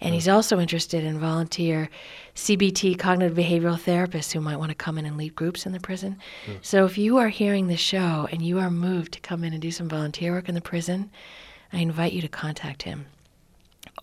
and 0.00 0.14
he's 0.14 0.28
also 0.28 0.60
interested 0.60 1.04
in 1.04 1.18
volunteer 1.18 1.88
CBT 2.34 2.98
cognitive 2.98 3.36
behavioral 3.36 3.80
therapists 3.80 4.32
who 4.32 4.40
might 4.40 4.56
want 4.56 4.70
to 4.70 4.74
come 4.74 4.96
in 4.98 5.06
and 5.06 5.16
lead 5.16 5.34
groups 5.34 5.66
in 5.66 5.72
the 5.72 5.80
prison. 5.80 6.18
Yes. 6.46 6.58
So 6.62 6.84
if 6.84 6.96
you 6.96 7.16
are 7.18 7.28
hearing 7.28 7.66
the 7.66 7.76
show 7.76 8.28
and 8.30 8.40
you 8.42 8.58
are 8.58 8.70
moved 8.70 9.12
to 9.12 9.20
come 9.20 9.42
in 9.42 9.52
and 9.52 9.60
do 9.60 9.70
some 9.70 9.88
volunteer 9.88 10.32
work 10.32 10.48
in 10.48 10.54
the 10.54 10.60
prison, 10.60 11.10
I 11.72 11.78
invite 11.78 12.12
you 12.12 12.22
to 12.22 12.28
contact 12.28 12.82
him. 12.82 13.06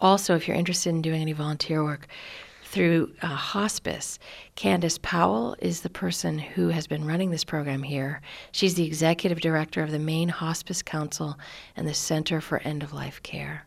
also, 0.02 0.36
if 0.36 0.48
you're 0.48 0.58
interested 0.58 0.90
in 0.90 1.02
doing 1.02 1.22
any 1.22 1.32
volunteer 1.32 1.84
work 1.84 2.08
through 2.64 3.14
uh, 3.22 3.28
hospice, 3.28 4.20
Kandyce 4.58 5.02
Powell 5.02 5.56
is 5.60 5.82
the 5.82 5.90
person 5.90 6.38
who 6.38 6.70
has 6.70 6.88
been 6.88 7.06
running 7.06 7.32
this 7.32 7.46
program 7.46 7.84
here. 7.84 8.22
She's 8.52 8.76
the 8.76 8.86
executive 8.86 9.40
director 9.40 9.82
of 9.82 9.92
the 9.92 10.00
Maine 10.00 10.30
Hospice 10.30 10.82
Council 10.82 11.40
and 11.78 11.88
the 11.88 11.94
Center 11.94 12.42
for 12.42 12.60
End 12.60 12.84
of 12.84 12.92
Life 12.92 13.24
Care. 13.24 13.65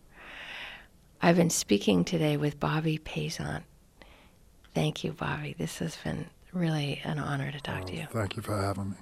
I've 1.21 1.37
been 1.37 1.51
speaking 1.51 2.05
today 2.05 2.37
with 2.37 2.61
Bobby 2.61 2.99
Paysant. 2.99 3.63
Thank 4.75 5.03
you, 5.03 5.13
Bobby. 5.13 5.55
This 5.59 5.79
has 5.79 5.97
been 5.97 6.27
really 6.53 7.01
an 7.05 7.19
honor 7.19 7.51
to 7.51 7.61
talk 7.61 7.83
Oh, 7.83 7.87
to 7.87 7.97
you. 7.97 8.07
Oh, 8.09 8.13
thank 8.19 8.37
you 8.37 8.43
for 8.43 8.57
having 8.57 8.91
me. 8.91 8.97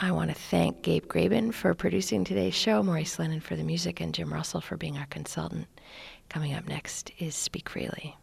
I 0.00 0.12
want 0.12 0.28
to 0.30 0.36
thank 0.36 0.82
Gabe 0.82 1.06
Graben 1.08 1.52
for 1.52 1.74
producing 1.74 2.22
today's 2.22 2.54
show, 2.54 2.82
Maurice 2.82 3.18
Lennon 3.18 3.40
for 3.40 3.56
the 3.56 3.64
music, 3.64 4.00
and 4.00 4.12
Jim 4.14 4.32
Russell 4.32 4.60
for 4.60 4.76
being 4.76 4.98
our 4.98 5.06
consultant. 5.06 5.66
Coming 6.28 6.52
up 6.54 6.68
next 6.68 7.10
is 7.18 7.34
Speak 7.34 7.68
Freely. 7.68 8.14